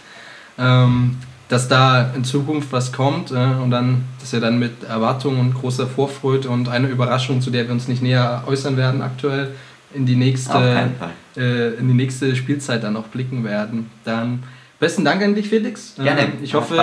[0.59, 1.17] Ähm,
[1.49, 5.87] dass da in Zukunft was kommt und dann, dass wir dann mit Erwartungen und großer
[5.87, 9.55] Vorfreude und einer Überraschung, zu der wir uns nicht näher äußern werden aktuell,
[9.97, 10.91] in die nächste,
[11.37, 13.91] äh, in die nächste Spielzeit dann noch blicken werden.
[14.05, 14.43] Dann
[14.79, 15.95] besten Dank an dich, Felix.
[15.97, 16.23] Gerne.
[16.23, 16.77] Ähm, ich hoffe,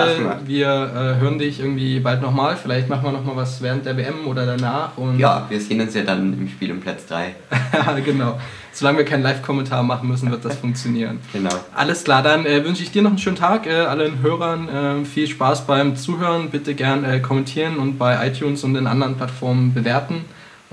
[0.44, 2.56] wir äh, hören dich irgendwie bald nochmal.
[2.56, 4.96] Vielleicht machen wir nochmal was während der WM oder danach.
[4.98, 7.34] Und ja, wir sehen uns ja dann im Spiel um Platz 3.
[8.04, 8.38] genau
[8.74, 11.20] solange wir keinen Live-Kommentar machen müssen, wird das funktionieren.
[11.32, 11.50] Genau.
[11.74, 15.04] Alles klar, dann äh, wünsche ich dir noch einen schönen Tag, äh, allen Hörern äh,
[15.04, 16.50] viel Spaß beim Zuhören.
[16.50, 20.24] Bitte gern äh, kommentieren und bei iTunes und den anderen Plattformen bewerten.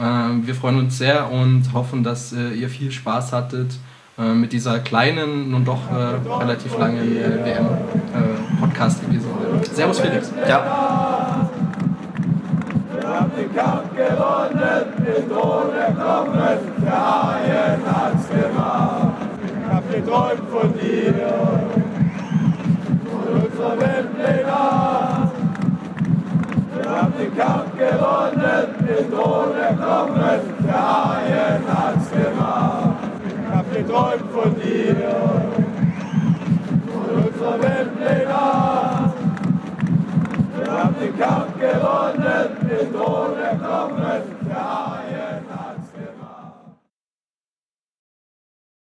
[0.02, 3.76] Äh, wir freuen uns sehr und hoffen, dass äh, ihr viel Spaß hattet
[4.18, 5.80] mit dieser kleinen, nun doch
[6.42, 9.62] relativ langen WM-Podcast-Episode.
[9.74, 10.32] Servus Felix.
[10.48, 10.92] Ja
[13.22, 19.14] hab den Kampf gewonnen, den Thron erkommen, der Haien hat's gemacht.
[19.46, 21.14] Ich hab geträumt von dir,
[23.06, 24.46] von unserer Weltpläne.
[24.46, 25.01] Wir
[26.92, 32.96] haben den Kampf gewonnen, den Thron erkommen, der Haien hat's gemacht.
[33.28, 34.96] Ich hab geträumt von dir,
[36.92, 38.26] von unserer Weltpläne.
[40.58, 43.92] Wir haben den Kampf gewonnen, den Thron erkommen.